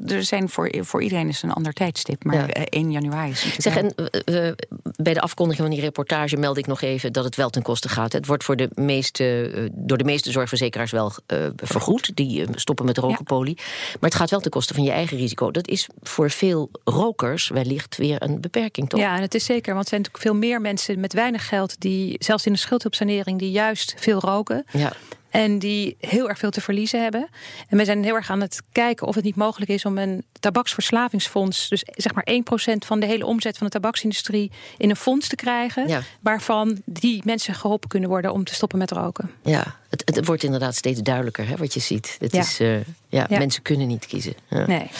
er 0.06 0.24
zijn 0.24 0.48
voor, 0.48 0.74
voor 0.80 1.02
iedereen 1.02 1.28
is 1.28 1.42
een 1.42 1.52
ander 1.52 1.72
tijdstip. 1.72 2.24
Maar 2.24 2.48
1 2.48 2.90
januari 2.90 3.30
is 3.30 3.44
natuurlijk... 3.44 3.94
Zeg, 3.96 4.24
en, 4.24 4.56
bij 4.96 5.14
de 5.14 5.20
afkondiging 5.20 5.66
van 5.66 5.76
die 5.76 5.84
reportage 5.84 6.36
meld 6.36 6.56
ik 6.56 6.66
nog 6.66 6.80
even 6.80 7.12
dat 7.12 7.24
het 7.24 7.36
wel 7.36 7.50
ten 7.50 7.62
koste 7.62 7.88
gaat. 7.88 8.12
Het 8.12 8.26
wordt 8.26 8.44
voor 8.44 8.56
de 8.56 8.70
meeste, 8.74 9.50
eh, 9.54 9.62
door 9.72 9.98
de 9.98 10.04
meeste 10.04 10.30
zorgverzekeraars 10.30 10.90
wel 10.90 11.12
uh, 11.32 11.38
vergoed. 11.56 12.16
Die 12.16 12.46
stoppen 12.54 12.84
met 12.84 12.98
rokenpolie. 12.98 13.54
Maar 14.00 14.10
het 14.10 14.14
gaat 14.14 14.30
wel 14.30 14.40
ten 14.40 14.50
koste 14.50 14.74
van 14.74 14.82
je 14.82 14.90
eigen 14.90 15.16
risico. 15.16 15.50
Dat 15.50 15.68
is 15.68 15.88
voor 16.02 16.30
veel 16.30 16.70
rokers 16.84 17.48
wellicht 17.48 17.96
weer 17.96 18.22
een 18.22 18.40
beperking, 18.40 18.88
toch? 18.88 19.00
Ja, 19.00 19.16
en 19.16 19.22
het 19.22 19.34
is 19.34 19.44
zeker. 19.44 19.72
Want 19.72 19.84
er 19.84 19.90
zijn 19.90 20.00
natuurlijk 20.00 20.28
veel 20.28 20.48
meer 20.48 20.60
mensen 20.60 21.00
met 21.00 21.12
weinig 21.12 21.48
geld... 21.48 21.80
die 21.80 22.16
zelfs 22.18 22.46
in 22.46 22.52
de 22.52 22.58
schuldhulpsanering 22.58 23.38
die 23.38 23.50
juist 23.50 23.94
veel 23.96 24.20
roken. 24.20 24.64
Ja. 24.72 24.92
En 25.32 25.58
die 25.58 25.96
heel 26.00 26.28
erg 26.28 26.38
veel 26.38 26.50
te 26.50 26.60
verliezen 26.60 27.02
hebben. 27.02 27.28
En 27.68 27.76
we 27.76 27.84
zijn 27.84 28.04
heel 28.04 28.14
erg 28.14 28.30
aan 28.30 28.40
het 28.40 28.62
kijken 28.72 29.06
of 29.06 29.14
het 29.14 29.24
niet 29.24 29.36
mogelijk 29.36 29.70
is 29.70 29.84
om 29.84 29.98
een 29.98 30.24
tabaksverslavingsfonds, 30.40 31.68
dus 31.68 31.82
zeg 31.84 32.14
maar 32.14 32.26
1% 32.72 32.76
van 32.78 33.00
de 33.00 33.06
hele 33.06 33.26
omzet 33.26 33.58
van 33.58 33.66
de 33.66 33.72
tabaksindustrie, 33.72 34.50
in 34.76 34.90
een 34.90 34.96
fonds 34.96 35.28
te 35.28 35.36
krijgen. 35.36 36.04
Waarvan 36.20 36.82
die 36.84 37.22
mensen 37.24 37.54
geholpen 37.54 37.88
kunnen 37.88 38.08
worden 38.08 38.32
om 38.32 38.44
te 38.44 38.54
stoppen 38.54 38.78
met 38.78 38.90
roken. 38.90 39.30
Ja, 39.42 39.76
het, 40.00 40.16
het 40.16 40.26
wordt 40.26 40.42
inderdaad 40.42 40.74
steeds 40.74 41.00
duidelijker 41.00 41.48
hè, 41.48 41.56
wat 41.56 41.74
je 41.74 41.80
ziet. 41.80 42.16
Het 42.18 42.34
is, 42.34 42.60
uh, 42.60 42.76
ja, 43.08 43.26
mensen 43.28 43.62
kunnen 43.62 43.86
niet 43.86 44.06
kiezen. 44.06 44.34
Ja. 44.48 44.66
Nee. 44.66 44.90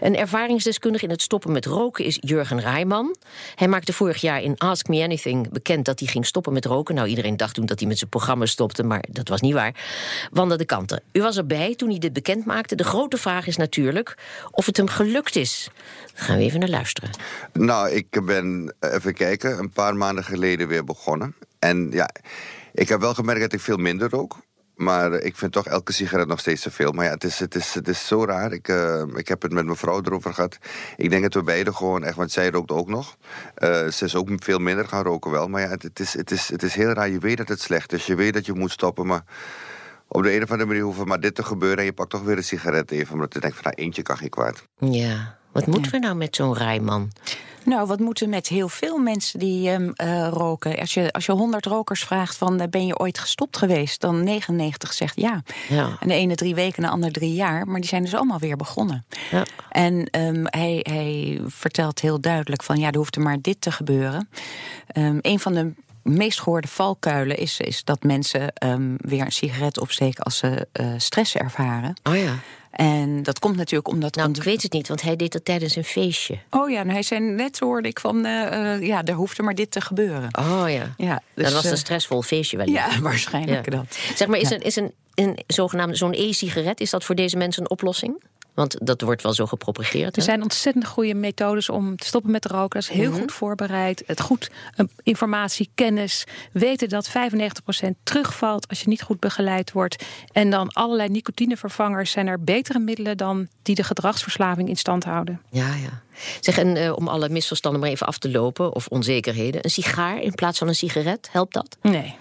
Een 0.00 0.16
ervaringsdeskundige 0.16 1.04
in 1.04 1.10
het 1.10 1.22
stoppen 1.22 1.52
met 1.52 1.66
roken 1.66 2.04
is 2.04 2.18
Jurgen 2.20 2.60
Rijman. 2.60 3.16
Hij 3.54 3.68
maakte 3.68 3.92
vorig 3.92 4.20
jaar 4.20 4.42
in 4.42 4.58
Ask 4.58 4.88
Me 4.88 5.02
Anything 5.02 5.50
bekend 5.50 5.84
dat 5.84 5.98
hij 5.98 6.08
ging 6.08 6.26
stoppen 6.26 6.52
met 6.52 6.64
roken. 6.64 6.94
Nou, 6.94 7.08
iedereen 7.08 7.36
dacht 7.36 7.54
toen 7.54 7.66
dat 7.66 7.78
hij 7.78 7.88
met 7.88 7.98
zijn 7.98 8.10
programma 8.10 8.46
stopte, 8.46 8.82
maar 8.82 9.04
dat 9.10 9.28
was 9.28 9.40
niet 9.40 9.54
waar. 9.54 9.74
Wanda 10.30 10.56
de 10.56 10.64
Kanten, 10.64 11.02
u 11.12 11.22
was 11.22 11.36
erbij 11.36 11.74
toen 11.74 11.88
hij 11.90 11.98
dit 11.98 12.12
bekend 12.12 12.44
maakte. 12.44 12.74
De 12.74 12.84
grote 12.84 13.16
vraag 13.16 13.46
is 13.46 13.56
natuurlijk 13.56 14.16
of 14.50 14.66
het 14.66 14.76
hem 14.76 14.88
gelukt 14.88 15.36
is. 15.36 15.70
Daar 16.14 16.24
gaan 16.24 16.36
we 16.36 16.42
even 16.42 16.60
naar 16.60 16.68
luisteren. 16.68 17.10
Nou, 17.52 17.90
ik 17.90 18.24
ben, 18.24 18.74
even 18.80 19.14
kijken, 19.14 19.58
een 19.58 19.70
paar 19.70 19.96
maanden 19.96 20.24
geleden 20.24 20.68
weer 20.68 20.84
begonnen. 20.84 21.34
En 21.58 21.88
ja, 21.90 22.10
ik 22.72 22.88
heb 22.88 23.00
wel 23.00 23.14
gemerkt 23.14 23.40
dat 23.40 23.52
ik 23.52 23.60
veel 23.60 23.76
minder 23.76 24.10
rook. 24.10 24.36
Maar 24.80 25.12
ik 25.12 25.36
vind 25.36 25.52
toch 25.52 25.66
elke 25.66 25.92
sigaret 25.92 26.26
nog 26.26 26.40
steeds 26.40 26.62
te 26.62 26.70
veel. 26.70 26.92
Maar 26.92 27.04
ja, 27.04 27.10
het 27.10 27.24
is, 27.24 27.38
het 27.38 27.54
is, 27.54 27.74
het 27.74 27.88
is 27.88 28.06
zo 28.06 28.24
raar. 28.24 28.52
Ik, 28.52 28.68
uh, 28.68 29.02
ik 29.14 29.28
heb 29.28 29.42
het 29.42 29.52
met 29.52 29.64
mijn 29.64 29.76
vrouw 29.76 30.00
erover 30.04 30.34
gehad. 30.34 30.58
Ik 30.96 31.10
denk 31.10 31.22
dat 31.22 31.34
we 31.34 31.42
beiden 31.42 31.74
gewoon 31.74 32.04
echt, 32.04 32.16
want 32.16 32.32
zij 32.32 32.50
rookt 32.50 32.70
ook 32.70 32.88
nog. 32.88 33.16
Uh, 33.58 33.88
ze 33.88 34.04
is 34.04 34.14
ook 34.14 34.28
veel 34.36 34.58
minder 34.58 34.88
gaan 34.88 35.02
roken 35.02 35.30
wel. 35.30 35.48
Maar 35.48 35.60
ja, 35.60 35.68
het, 35.68 35.82
het, 35.82 36.00
is, 36.00 36.12
het, 36.12 36.30
is, 36.30 36.48
het 36.48 36.62
is 36.62 36.74
heel 36.74 36.92
raar. 36.92 37.08
Je 37.08 37.18
weet 37.18 37.36
dat 37.36 37.48
het 37.48 37.60
slecht 37.60 37.92
is. 37.92 38.06
Je 38.06 38.14
weet 38.14 38.34
dat 38.34 38.46
je 38.46 38.52
moet 38.52 38.70
stoppen. 38.70 39.06
Maar 39.06 39.24
op 40.08 40.22
de 40.22 40.34
een 40.34 40.42
of 40.42 40.50
andere 40.50 40.68
manier 40.68 40.82
hoeft 40.84 41.04
maar 41.04 41.20
dit 41.20 41.34
te 41.34 41.42
gebeuren. 41.42 41.78
En 41.78 41.84
je 41.84 41.92
pakt 41.92 42.10
toch 42.10 42.22
weer 42.22 42.36
een 42.36 42.44
sigaret 42.44 42.90
even. 42.90 43.14
Omdat 43.14 43.34
je 43.34 43.40
denkt 43.40 43.56
van, 43.56 43.64
nou, 43.64 43.76
eentje 43.76 44.02
kan 44.02 44.16
geen 44.16 44.28
kwaad. 44.28 44.64
Ja, 44.78 45.38
wat 45.52 45.66
moeten 45.66 45.92
we 45.92 45.98
nou 45.98 46.14
met 46.14 46.36
zo'n 46.36 46.54
rijman? 46.54 47.10
Nou, 47.64 47.86
wat 47.86 47.98
moeten 47.98 48.28
met 48.28 48.48
heel 48.48 48.68
veel 48.68 48.98
mensen 48.98 49.38
die 49.38 49.70
um, 49.70 49.92
uh, 49.96 50.28
roken? 50.28 50.78
Als 50.78 50.94
je, 50.94 51.12
als 51.12 51.26
je 51.26 51.32
100 51.32 51.66
rokers 51.66 52.04
vraagt 52.04 52.36
van 52.36 52.60
uh, 52.60 52.66
ben 52.68 52.86
je 52.86 52.98
ooit 52.98 53.18
gestopt 53.18 53.56
geweest, 53.56 54.00
dan 54.00 54.24
99 54.24 54.92
zegt 54.92 55.20
ja. 55.20 55.42
ja. 55.68 55.96
En 56.00 56.08
de 56.08 56.14
ene 56.14 56.34
drie 56.34 56.54
weken, 56.54 56.82
de 56.82 56.88
ander 56.88 57.12
drie 57.12 57.34
jaar, 57.34 57.66
maar 57.66 57.80
die 57.80 57.88
zijn 57.88 58.02
dus 58.02 58.14
allemaal 58.14 58.38
weer 58.38 58.56
begonnen. 58.56 59.04
Ja. 59.30 59.44
En 59.70 60.08
um, 60.20 60.42
hij, 60.44 60.80
hij 60.82 61.40
vertelt 61.46 62.00
heel 62.00 62.20
duidelijk 62.20 62.62
van 62.62 62.76
ja, 62.76 62.90
er 62.90 62.96
hoeft 62.96 63.16
er 63.16 63.22
maar 63.22 63.40
dit 63.40 63.60
te 63.60 63.72
gebeuren. 63.72 64.28
Um, 64.96 65.18
een 65.22 65.40
van 65.40 65.54
de 65.54 65.72
meest 66.02 66.40
gehoorde 66.40 66.68
valkuilen 66.68 67.36
is, 67.36 67.60
is 67.60 67.84
dat 67.84 68.02
mensen 68.02 68.52
um, 68.64 68.96
weer 68.98 69.20
een 69.20 69.32
sigaret 69.32 69.80
opsteken 69.80 70.24
als 70.24 70.36
ze 70.36 70.68
uh, 70.80 70.92
stress 70.96 71.36
ervaren. 71.36 71.94
Oh 72.02 72.16
ja. 72.16 72.34
En 72.70 73.22
dat 73.22 73.38
komt 73.38 73.56
natuurlijk 73.56 73.88
omdat... 73.88 74.14
Nou, 74.14 74.30
ik 74.30 74.42
weet 74.42 74.62
het 74.62 74.72
niet, 74.72 74.88
want 74.88 75.02
hij 75.02 75.16
deed 75.16 75.32
dat 75.32 75.44
tijdens 75.44 75.76
een 75.76 75.84
feestje. 75.84 76.38
Oh 76.50 76.70
ja, 76.70 76.82
nou, 76.82 76.92
hij 76.92 77.02
zei 77.02 77.20
net 77.20 77.58
hoorde 77.58 77.88
ik 77.88 78.00
van... 78.00 78.26
Uh, 78.26 78.32
uh, 78.32 78.86
ja, 78.86 79.04
er 79.04 79.14
hoefde 79.14 79.42
maar 79.42 79.54
dit 79.54 79.70
te 79.70 79.80
gebeuren. 79.80 80.28
Oh 80.38 80.64
ja, 80.66 80.94
ja 80.96 81.22
dus, 81.34 81.44
dat 81.44 81.52
was 81.52 81.64
een 81.64 81.76
stressvol 81.76 82.22
feestje 82.22 82.56
wel. 82.56 82.68
Ja, 82.68 82.98
waarschijnlijk 83.00 83.70
dat. 83.70 83.98
Zeg 84.14 84.28
maar, 84.28 84.38
is, 84.38 84.50
een, 84.50 84.60
is 84.60 84.76
een, 84.76 84.92
een 85.14 85.38
zogenaamde 85.46 85.96
zo'n 85.96 86.14
e-sigaret... 86.14 86.80
is 86.80 86.90
dat 86.90 87.04
voor 87.04 87.14
deze 87.14 87.36
mensen 87.36 87.62
een 87.62 87.70
oplossing? 87.70 88.22
Want 88.60 88.76
dat 88.82 89.00
wordt 89.00 89.22
wel 89.22 89.32
zo 89.32 89.46
gepropageerd. 89.46 90.16
Er 90.16 90.22
zijn 90.22 90.42
ontzettend 90.42 90.86
goede 90.86 91.14
methodes 91.14 91.68
om 91.68 91.96
te 91.96 92.06
stoppen 92.06 92.30
met 92.30 92.44
roken. 92.44 92.80
Dat 92.80 92.90
is 92.90 92.96
heel 92.96 93.10
mhm. 93.10 93.20
goed 93.20 93.32
voorbereid. 93.32 94.02
Het 94.06 94.20
goed 94.20 94.50
informatie, 95.02 95.70
kennis. 95.74 96.24
Weten 96.52 96.88
dat 96.88 97.08
95% 97.08 97.12
terugvalt 98.02 98.68
als 98.68 98.80
je 98.80 98.88
niet 98.88 99.02
goed 99.02 99.20
begeleid 99.20 99.72
wordt. 99.72 100.04
En 100.32 100.50
dan 100.50 100.72
allerlei 100.72 101.08
nicotinevervangers 101.08 102.10
zijn 102.10 102.26
er 102.26 102.44
betere 102.44 102.78
middelen 102.78 103.16
dan 103.16 103.48
die 103.62 103.74
de 103.74 103.84
gedragsverslaving 103.84 104.68
in 104.68 104.76
stand 104.76 105.04
houden. 105.04 105.40
Ja, 105.50 105.74
ja. 105.74 106.02
Zeg, 106.40 106.58
en 106.58 106.76
uh, 106.76 106.96
om 106.96 107.08
alle 107.08 107.28
misverstanden 107.28 107.80
maar 107.80 107.90
even 107.90 108.06
af 108.06 108.18
te 108.18 108.30
lopen, 108.30 108.74
of 108.74 108.86
onzekerheden. 108.86 109.64
Een 109.64 109.70
sigaar 109.70 110.22
in 110.22 110.34
plaats 110.34 110.58
van 110.58 110.68
een 110.68 110.74
sigaret, 110.74 111.28
helpt 111.32 111.54
dat? 111.54 111.76
Nee. 111.82 112.16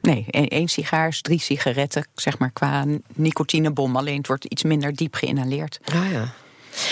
Nee, 0.00 0.26
één 0.30 0.68
sigaar 0.68 1.18
drie 1.20 1.40
sigaretten, 1.40 2.06
zeg 2.14 2.38
maar, 2.38 2.50
qua 2.50 2.84
nicotinebom. 3.14 3.96
Alleen 3.96 4.16
het 4.16 4.26
wordt 4.26 4.44
iets 4.44 4.62
minder 4.62 4.94
diep 4.94 5.14
geïnhaleerd. 5.14 5.80
Ah 5.84 6.10
ja. 6.10 6.32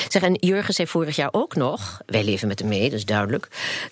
Zeg, 0.09 0.23
en 0.23 0.35
Jurgen 0.35 0.75
zei 0.75 0.89
vorig 0.89 1.17
jaar 1.17 1.29
ook 1.33 1.55
nog, 1.55 2.01
wij 2.07 2.25
leven 2.25 2.49
met 2.49 2.59
hem 2.59 2.69
mee, 2.69 2.91
dat 2.91 2.99
is 2.99 3.05
duidelijk, 3.05 3.49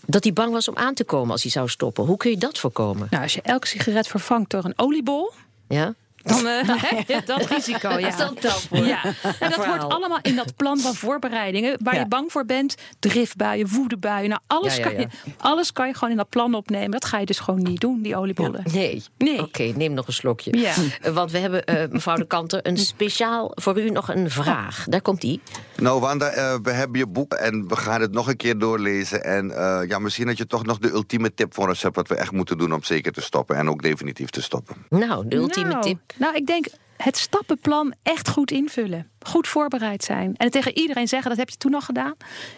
dat 0.06 0.24
hij 0.24 0.32
bang 0.32 0.52
was 0.52 0.68
om 0.68 0.76
aan 0.76 0.94
te 0.94 1.04
komen 1.04 1.30
als 1.30 1.42
hij 1.42 1.50
zou 1.50 1.68
stoppen. 1.68 2.04
Hoe 2.04 2.16
kun 2.16 2.30
je 2.30 2.36
dat 2.36 2.58
voorkomen? 2.58 3.06
Nou, 3.10 3.22
als 3.22 3.34
je 3.34 3.42
elke 3.42 3.66
sigaret 3.66 4.08
vervangt 4.08 4.50
door 4.50 4.64
een 4.64 4.78
oliebol, 4.78 5.32
ja? 5.68 5.94
Dan 6.26 6.46
uh, 6.46 6.60
heb 6.64 7.08
je 7.08 7.22
dat 7.24 7.46
risico. 7.46 7.98
Ja. 7.98 8.16
Dat 8.16 8.44
is 8.44 8.66
voor. 8.68 8.78
Ja. 8.78 9.04
En 9.40 9.50
dat 9.50 9.64
hoort 9.64 9.82
allemaal 9.82 10.18
in 10.22 10.36
dat 10.36 10.56
plan 10.56 10.78
van 10.78 10.94
voorbereidingen. 10.94 11.78
Waar 11.82 11.94
je 11.94 12.06
bang 12.06 12.32
voor 12.32 12.44
bent. 12.44 12.74
Driftbuien, 12.98 13.68
woedebuien. 13.68 14.28
Nou, 14.28 14.40
alles, 14.46 14.80
Kan 14.80 14.98
je, 14.98 15.08
alles 15.38 15.72
kan 15.72 15.86
je 15.86 15.94
gewoon 15.94 16.10
in 16.10 16.16
dat 16.16 16.28
plan 16.28 16.54
opnemen. 16.54 16.90
Dat 16.90 17.04
ga 17.04 17.18
je 17.18 17.26
dus 17.26 17.38
gewoon 17.38 17.62
niet 17.62 17.80
doen, 17.80 18.02
die 18.02 18.16
oliebollen. 18.16 18.62
Nee. 18.72 19.02
nee. 19.18 19.42
Oké, 19.42 19.62
neem 19.62 19.92
nog 19.92 20.06
een 20.06 20.12
slokje. 20.12 20.58
Ja. 20.58 20.72
Eh, 21.00 21.12
want 21.12 21.30
we 21.30 21.38
hebben, 21.38 21.62
uh, 21.70 21.82
mevrouw 21.90 22.16
de 22.16 22.26
Kanter, 22.26 22.66
een 22.66 22.78
speciaal 22.78 23.52
voor 23.54 23.80
u 23.80 23.90
nog 23.90 24.08
een 24.08 24.30
vraag. 24.30 24.84
Daar 24.88 25.02
komt 25.02 25.20
die. 25.20 25.40
Nou, 25.76 26.00
Wanda, 26.00 26.60
we 26.62 26.70
hebben 26.70 26.98
je 26.98 27.06
boek 27.06 27.34
en 27.34 27.68
we 27.68 27.76
gaan 27.76 28.00
het 28.00 28.12
nog 28.12 28.28
een 28.28 28.36
keer 28.36 28.58
doorlezen. 28.58 29.24
En 29.24 29.48
ja, 29.88 29.98
misschien 29.98 30.26
dat 30.26 30.38
je 30.38 30.46
toch 30.46 30.64
nog 30.64 30.78
de 30.78 30.90
ultieme 30.90 31.34
tip 31.34 31.54
voor 31.54 31.68
ons 31.68 31.82
hebt... 31.82 31.96
wat 31.96 32.08
we 32.08 32.14
echt 32.14 32.32
moeten 32.32 32.58
doen 32.58 32.72
om 32.72 32.82
zeker 32.82 33.12
te 33.12 33.20
stoppen. 33.20 33.56
En 33.56 33.68
ook 33.68 33.82
definitief 33.82 34.30
te 34.30 34.42
stoppen. 34.42 34.76
Nou, 34.88 35.28
de 35.28 35.36
ultieme 35.36 35.70
nou. 35.70 35.82
tip. 35.82 35.98
Nou, 36.16 36.34
ik 36.34 36.46
denk 36.46 36.66
het 36.96 37.16
stappenplan 37.16 37.94
echt 38.02 38.28
goed 38.28 38.50
invullen. 38.50 39.10
Goed 39.20 39.48
voorbereid 39.48 40.04
zijn. 40.04 40.36
En 40.36 40.50
tegen 40.50 40.78
iedereen 40.78 41.08
zeggen, 41.08 41.28
dat 41.28 41.38
heb 41.38 41.50
je 41.50 41.56
toen 41.56 41.70
nog 41.70 41.84
gedaan. 41.84 42.14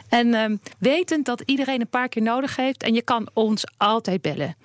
En 0.09 0.27
uh, 0.27 0.45
wetend 0.79 1.25
dat 1.25 1.43
iedereen 1.45 1.81
een 1.81 1.89
paar 1.89 2.09
keer 2.09 2.23
nodig 2.23 2.57
heeft. 2.57 2.83
En 2.83 2.95
je 2.95 3.03
kan 3.03 3.29
ons 3.33 3.65
altijd 3.77 4.23
bellen. 4.23 4.57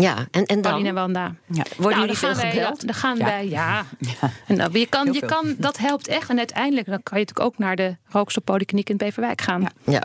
Ja, 0.00 0.26
en, 0.30 0.46
en 0.46 0.60
dan? 0.60 0.86
en 0.86 0.94
Wanda. 0.94 1.34
Ja. 1.46 1.64
Worden 1.76 1.98
nou, 1.98 2.00
jullie 2.00 2.18
veel 2.18 2.34
gebeld? 2.34 2.86
Dan 2.86 2.94
gaan 2.94 3.18
wij, 3.18 3.48
ja. 3.48 3.84
ja. 4.20 4.30
En 4.46 4.56
dan, 4.56 4.68
je 4.72 4.86
kan, 4.86 5.12
je 5.12 5.26
kan, 5.26 5.54
dat 5.58 5.78
helpt 5.78 6.08
echt. 6.08 6.30
En 6.30 6.38
uiteindelijk 6.38 6.86
dan 6.86 7.02
kan 7.02 7.18
je 7.18 7.24
natuurlijk 7.24 7.54
ook 7.54 7.58
naar 7.58 7.76
de 7.76 7.96
Rookstoppolykliniek 8.08 8.88
in 8.88 8.96
Beverwijk 8.96 9.40
gaan. 9.40 9.60
Ja. 9.60 9.70
ja. 9.84 10.02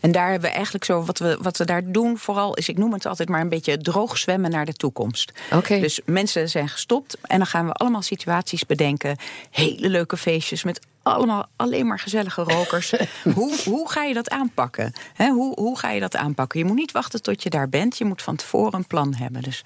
En 0.00 0.12
daar 0.12 0.30
hebben 0.30 0.48
we 0.48 0.54
eigenlijk 0.54 0.84
zo, 0.84 1.04
wat 1.04 1.18
we, 1.18 1.38
wat 1.40 1.56
we 1.56 1.64
daar 1.64 1.92
doen 1.92 2.18
vooral... 2.18 2.54
is, 2.54 2.68
ik 2.68 2.78
noem 2.78 2.92
het 2.92 3.06
altijd 3.06 3.28
maar 3.28 3.40
een 3.40 3.48
beetje 3.48 3.78
droog 3.78 4.18
zwemmen 4.18 4.50
naar 4.50 4.64
de 4.64 4.72
toekomst. 4.72 5.32
Oké. 5.52 5.80
Dus 5.80 6.00
mensen 6.04 6.48
zijn 6.48 6.68
gestopt 6.68 7.16
en 7.22 7.38
dan 7.38 7.46
gaan 7.46 7.66
we 7.66 7.72
allemaal 7.72 8.02
situaties 8.02 8.66
bedenken. 8.66 9.16
Hele 9.50 9.88
leuke 9.88 10.16
feestjes 10.16 10.64
met 10.64 10.80
allemaal 11.14 11.46
alleen 11.56 11.86
maar 11.86 11.98
gezellige 11.98 12.42
rokers. 12.42 12.92
hoe, 13.34 13.56
hoe 13.64 13.90
ga 13.90 14.02
je 14.02 14.14
dat 14.14 14.30
aanpakken? 14.30 14.92
hoe, 15.16 15.54
hoe 15.54 15.78
ga 15.78 15.90
je 15.90 16.00
dat 16.00 16.16
aanpakken? 16.16 16.58
Je 16.58 16.64
moet 16.64 16.76
niet 16.76 16.92
wachten 16.92 17.22
tot 17.22 17.42
je 17.42 17.50
daar 17.50 17.68
bent. 17.68 17.98
Je 17.98 18.04
moet 18.04 18.22
van 18.22 18.36
tevoren 18.36 18.74
een 18.74 18.86
plan 18.86 19.14
hebben. 19.14 19.42
Dus 19.42 19.64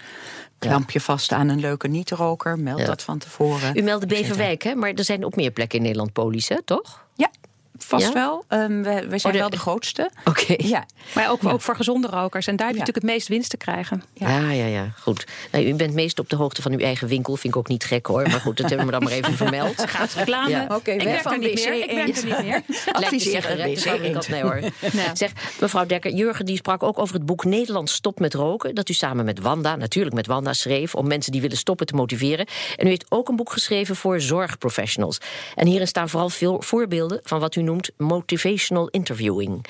klamp 0.59 0.90
je 0.90 1.00
vast 1.00 1.33
aan 1.33 1.48
een 1.48 1.61
leuke 1.61 1.88
niet-roker. 1.88 2.59
Meld 2.59 2.87
dat 2.87 3.02
van 3.02 3.18
tevoren. 3.18 3.76
U 3.76 3.83
meldde 3.83 4.07
Beverwijk, 4.07 4.62
hè? 4.62 4.74
maar 4.74 4.92
er 4.92 5.05
zijn 5.05 5.24
op 5.24 5.37
meer 5.37 5.50
plekken 5.50 5.78
in 5.78 5.85
Nederland 5.85 6.12
polies, 6.12 6.48
hè, 6.48 6.62
toch? 6.62 7.05
Ja. 7.14 7.31
Vast 7.79 8.07
Ja? 8.07 8.13
wel. 8.13 8.45
Ehm, 8.49 8.83
we, 8.83 9.07
we 9.09 9.19
zijn 9.19 9.33
de- 9.33 9.39
wel 9.39 9.51
de 9.51 9.59
grootste. 9.59 10.11
Oké. 10.25 10.55
Ja. 10.57 10.87
Maar 11.15 11.31
ook, 11.31 11.45
ook 11.47 11.61
voor 11.61 11.77
gezonde 11.77 12.09
rokers. 12.09 12.47
En 12.47 12.57
daar 12.57 12.67
heb 12.67 12.75
je 12.77 12.81
Ja. 12.81 12.87
natuurlijk 12.87 13.07
het 13.07 13.15
meest 13.17 13.29
winst 13.29 13.51
te 13.51 13.57
krijgen. 13.57 14.03
Ja, 14.15 14.51
ja, 14.51 14.65
ja, 14.67 14.87
goed. 15.01 15.27
Nou, 15.53 15.65
u 15.67 15.75
bent 15.75 15.95
meest 15.95 16.19
op 16.19 16.29
de 16.29 16.37
hoogte 16.37 16.63
van 16.63 16.73
uw 16.73 16.79
eigen 16.79 17.09
winkel. 17.09 17.37
Vind 17.37 17.55
ik 17.55 17.59
ook 17.61 17.69
niet 17.69 17.85
gek 17.85 18.07
hoor. 18.07 18.23
Maar 18.23 18.41
goed, 18.41 18.57
dat 18.57 18.69
hebben 18.69 18.87
we 18.87 18.93
dan 18.93 19.03
maar 19.03 19.13
even 19.13 19.33
vermeld. 19.37 19.83
Gaat 19.91 20.13
reclame. 20.13 20.51
Ja. 20.51 20.67
Oké, 20.71 20.91
ik 20.91 21.03
werk 21.03 21.21
van 21.23 21.33
er 21.33 21.39
niet 21.39 21.55
meer. 21.55 21.75
Ik 21.83 21.91
werk 21.91 22.17
er 22.17 22.25
niet 22.25 22.43
meer. 22.43 22.63
Adviseer 22.93 23.61
een. 23.61 24.21
Nee 24.29 24.43
hoor. 24.43 24.61
Ja. 24.93 25.15
Zeg, 25.15 25.31
mevrouw 25.61 25.87
Dekker, 25.87 26.13
Jurgen 26.13 26.45
die 26.45 26.57
sprak 26.57 26.83
ook 26.83 26.99
over 26.99 27.15
het 27.15 27.27
boek 27.27 27.45
Nederland 27.45 27.91
stopt 27.91 28.19
met 28.21 28.35
roken. 28.35 28.75
Dat 28.75 28.89
u 28.89 28.93
samen 28.93 29.25
met 29.25 29.39
Wanda, 29.41 29.77
natuurlijk 29.77 30.15
met 30.15 30.27
Wanda, 30.27 30.53
schreef 30.53 30.95
om 30.95 31.07
mensen 31.07 31.33
die 31.33 31.41
willen 31.41 31.57
stoppen 31.57 31.87
te 31.87 31.95
motiveren. 31.95 32.47
En 32.77 32.87
u 32.87 32.89
heeft 32.89 33.05
ook 33.09 33.29
een 33.29 33.37
boek 33.37 33.53
geschreven 33.53 33.97
voor 33.97 34.21
zorgprofessionals. 34.21 35.19
En 35.55 35.67
hierin 35.67 35.87
staan 35.87 36.09
vooral 36.09 36.29
veel 36.29 36.63
voorbeelden 36.63 37.21
van 37.23 37.41
wat 37.41 37.55
u 37.57 37.62
noemt 37.62 37.90
motivational 37.96 38.88
interviewing. 38.88 39.64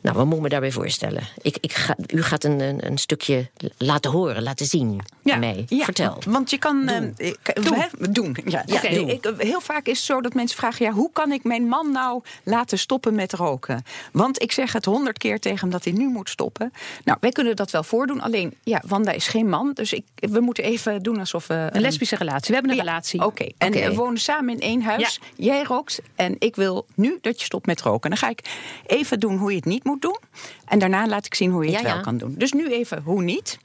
Nou, 0.00 0.16
wat 0.16 0.26
moet 0.26 0.36
ik 0.36 0.42
me 0.42 0.48
daarbij 0.48 0.72
voorstellen? 0.72 1.22
Ik, 1.42 1.56
ik 1.60 1.72
ga, 1.72 1.96
u 2.06 2.22
gaat 2.22 2.44
een, 2.44 2.60
een, 2.60 2.86
een 2.86 2.98
stukje 2.98 3.50
laten 3.76 4.10
horen, 4.10 4.42
laten 4.42 4.66
zien 4.66 5.00
aan 5.24 5.38
mij. 5.38 5.64
Ja, 5.68 5.84
Vertel. 5.84 6.18
Want 6.26 6.50
je 6.50 6.58
kan. 6.58 6.86
Doen. 6.86 7.16
doen. 7.62 7.74
Hè, 7.74 8.10
doen. 8.10 8.36
Ja. 8.44 8.62
Ja, 8.66 8.80
doen. 8.80 9.08
Ik, 9.08 9.32
heel 9.36 9.60
vaak 9.60 9.86
is 9.86 9.96
het 9.96 10.06
zo 10.06 10.20
dat 10.20 10.34
mensen 10.34 10.56
vragen: 10.56 10.86
ja, 10.86 10.92
hoe 10.92 11.10
kan 11.12 11.32
ik 11.32 11.44
mijn 11.44 11.68
man 11.68 11.92
nou 11.92 12.22
laten 12.42 12.78
stoppen 12.78 13.14
met 13.14 13.32
roken? 13.32 13.82
Want 14.12 14.42
ik 14.42 14.52
zeg 14.52 14.72
het 14.72 14.84
honderd 14.84 15.18
keer 15.18 15.40
tegen 15.40 15.58
hem 15.58 15.70
dat 15.70 15.84
hij 15.84 15.92
nu 15.92 16.08
moet 16.08 16.28
stoppen. 16.28 16.72
Nou, 17.04 17.18
wij 17.20 17.30
kunnen 17.30 17.56
dat 17.56 17.70
wel 17.70 17.82
voordoen. 17.82 18.20
Alleen, 18.20 18.54
ja, 18.62 18.82
Wanda 18.86 19.12
is 19.12 19.26
geen 19.26 19.48
man. 19.48 19.70
Dus 19.74 19.92
ik, 19.92 20.04
we 20.14 20.40
moeten 20.40 20.64
even 20.64 21.02
doen 21.02 21.18
alsof 21.18 21.46
we. 21.46 21.68
Een 21.70 21.80
lesbische 21.80 22.16
relatie. 22.16 22.48
We 22.48 22.54
hebben 22.54 22.70
een 22.70 22.76
Ja, 22.76 22.82
relatie. 22.82 23.24
Oké, 23.24 23.46
en 23.58 23.72
we 23.72 23.94
wonen 23.94 24.20
samen 24.20 24.54
in 24.54 24.60
één 24.60 24.82
huis. 24.82 25.20
Jij 25.36 25.62
rookt 25.62 26.00
en 26.14 26.36
ik 26.38 26.56
wil 26.56 26.86
nu 26.94 27.18
dat 27.20 27.37
je 27.38 27.44
stopt 27.44 27.66
met 27.66 27.80
roken. 27.80 28.10
Dan 28.10 28.18
ga 28.18 28.28
ik 28.28 28.40
even 28.86 29.20
doen 29.20 29.36
hoe 29.36 29.50
je 29.50 29.56
het 29.56 29.64
niet 29.64 29.84
moet 29.84 30.02
doen. 30.02 30.18
En 30.64 30.78
daarna 30.78 31.06
laat 31.06 31.26
ik 31.26 31.34
zien 31.34 31.50
hoe 31.50 31.64
je 31.64 31.70
het 31.70 31.80
Ja, 31.80 31.86
wel 31.86 31.96
ja. 31.96 32.00
kan 32.02 32.16
doen. 32.16 32.34
Dus 32.38 32.52
nu 32.52 32.70
even 32.72 33.02
hoe 33.02 33.22
niet. 33.22 33.58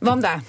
Wanda, 0.00 0.40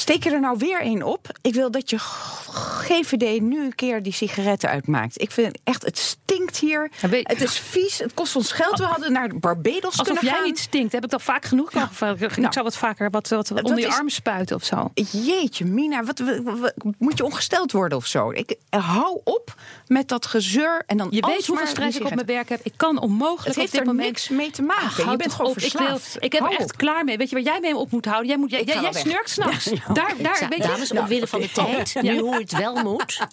steek 0.00 0.24
je 0.24 0.30
er 0.30 0.40
nou 0.40 0.56
weer 0.58 0.80
één 0.80 1.02
op? 1.02 1.26
Ik 1.42 1.54
wil 1.54 1.70
dat 1.70 1.90
je 1.90 1.96
GVD 1.98 3.40
nu 3.40 3.64
een 3.64 3.74
keer 3.74 4.02
die 4.02 4.12
sigaretten 4.12 4.68
uitmaakt. 4.68 5.20
Ik 5.20 5.30
vind 5.30 5.58
echt, 5.64 5.84
het 5.84 5.98
stinkt 5.98 6.56
hier. 6.58 6.90
Ja, 7.00 7.08
Het 7.22 7.42
is 7.42 7.58
vies, 7.58 7.98
het 7.98 8.14
kost 8.14 8.36
ons 8.36 8.52
geld. 8.52 8.78
We 8.78 8.84
hadden 8.84 9.12
naar 9.12 9.28
Barbados 9.38 9.84
Alsof 9.84 10.04
kunnen 10.06 10.24
jij 10.24 10.32
gaan. 10.32 10.42
niet 10.44 10.58
stinkt. 10.58 10.92
Heb 10.92 11.04
ik 11.04 11.10
dat 11.10 11.22
vaak 11.22 11.44
genoeg? 11.44 11.68
Ik 11.68 11.74
Nou. 11.74 12.52
zou 12.52 12.64
wat 12.64 12.76
vaker 12.76 13.10
wat, 13.10 13.28
wat 13.28 13.50
onder 13.50 13.78
je 13.78 13.86
is- 13.86 13.94
armen 13.94 14.12
spuiten 14.12 14.56
of 14.56 14.64
zo. 14.64 14.90
Jeetje, 14.94 15.64
Mina, 15.64 16.04
wat, 16.04 16.18
wat- 16.18 16.58
wat- 16.58 16.74
moet 16.98 17.18
je 17.18 17.24
ongesteld 17.24 17.72
worden 17.72 17.98
of 17.98 18.06
zo? 18.06 18.30
Ik, 18.30 18.54
eh, 18.70 18.88
hou 18.94 19.20
op 19.24 19.54
met 19.86 20.08
dat 20.08 20.26
gezeur 20.26 20.82
en 20.86 20.96
dan 20.96 21.06
Je 21.10 21.26
weet 21.26 21.46
hoeveel 21.46 21.66
stress 21.66 21.96
ik 21.98 22.04
op 22.04 22.14
mijn 22.14 22.26
werk 22.26 22.48
heb. 22.48 22.60
Ik 22.62 22.72
kan 22.76 23.00
onmogelijk 23.00 23.46
Het 23.46 23.54
heeft 23.56 23.66
op 23.66 23.72
dit 23.72 23.80
er 23.80 23.86
moment... 23.86 24.06
niks 24.08 24.28
mee 24.28 24.50
te 24.50 24.62
maken. 24.62 24.84
Ach, 24.86 25.10
je 25.10 25.16
bent 25.16 25.32
gewoon 25.32 25.50
op. 25.50 25.56
Ik, 25.58 25.72
wil, 25.72 25.80
verslaafd. 25.86 26.16
ik 26.24 26.32
heb 26.32 26.42
er 26.42 26.58
echt 26.58 26.76
klaar 26.76 27.04
mee. 27.04 27.16
Weet 27.16 27.28
je 27.30 27.34
waar 27.34 27.44
jij 27.44 27.60
mee 27.60 27.76
op 27.76 27.90
moet 27.90 28.04
houden? 28.04 28.28
Jij, 28.28 28.36
moet, 28.38 28.50
jij, 28.50 28.64
jij, 28.64 28.80
jij 28.80 28.92
snurkt 28.92 29.30
s'nachts. 29.30 29.70
Daar, 29.92 30.14
daar, 30.22 30.36
Zo, 30.36 30.48
weet 30.48 30.58
je, 30.62 30.68
dames, 30.68 30.92
omwille 30.92 31.26
van 31.26 31.40
de 31.40 31.50
tijd, 31.64 31.94
nu 32.02 32.18
hoe 32.18 32.34
het 32.38 32.56
wel 32.56 32.74
moet. 32.82 33.26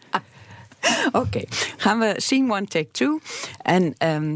Oké, 1.12 1.44
gaan 1.78 2.00
we 2.00 2.14
scene 2.18 2.54
one, 2.54 2.66
take 2.66 2.92
two. 2.92 3.20
En 3.62 3.94
ehm, 3.98 4.36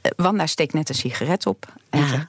eh, 0.00 0.10
Wanda 0.16 0.46
steekt 0.46 0.72
net 0.72 0.88
een 0.88 0.94
sigaret 0.94 1.46
op. 1.46 1.66
En 1.90 2.00
Ja. 2.00 2.08
zegt, 2.08 2.26